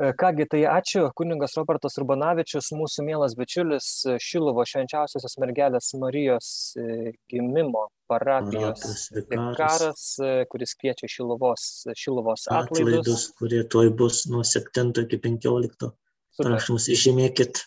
[0.01, 6.47] E, kągi, tai ačiū, kuningas Robertas Urbanavičius, mūsų mielas bičiulis e, Šilovo švenčiausiosios mergelės Marijos
[6.80, 10.07] e, gimimo parapijos vikaras,
[10.53, 11.66] kuris kviečia Šilovos,
[11.97, 12.80] Šilovos atlaidus.
[12.80, 15.93] atlaidus, kurie toj bus nuo 7 iki 15.
[16.40, 17.61] Prašom, įžymėkit.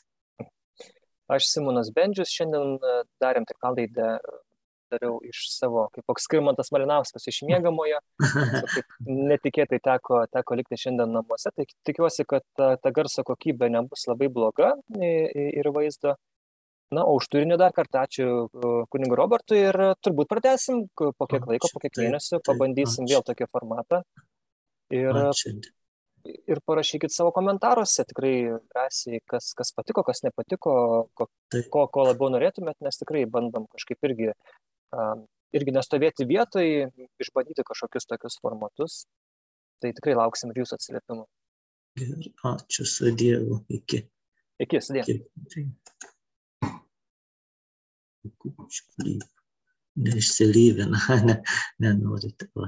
[1.30, 2.80] Aš Simonas Bendžius, šiandien
[3.22, 4.16] darėm tik laidą
[4.92, 8.02] dariau iš savo, kaip koks Skirmantas Malinauskas iš mėgamojo.
[9.08, 11.52] Netikėtai teko, teko likti šiandien namuose.
[11.56, 16.16] Tai tikiuosi, kad ta, ta garso kokybė nebus labai bloga ir vaizdo.
[16.94, 18.28] Na, o už turinį dar kartą ačiū
[18.94, 19.76] kunigu Robertui ir
[20.06, 24.04] turbūt pradėsim po kiek laiko, po kiek mėnesių, pabandysim vėl tokį formatą.
[24.94, 25.18] Ir
[26.26, 28.36] ir parašykit savo komentaruose tikrai
[28.74, 30.76] drąsiai, kas, kas patiko, kas nepatiko,
[31.18, 31.28] ko,
[31.74, 34.32] ko, ko labiau norėtumėt, nes tikrai bandom kažkaip irgi
[35.56, 36.90] irgi nestovėti vietoj,
[37.22, 39.06] išbandyti kažkokius tokius formatus.
[39.84, 41.26] Tai tikrai lauksim ir jūsų atsiliepimų.
[42.02, 43.62] Ir ačiū su Dievu.
[43.72, 44.02] Iki.
[44.64, 45.16] Iki, su Dievu.
[50.06, 51.36] Neišsilyvina, ne,
[51.84, 52.50] nenorite.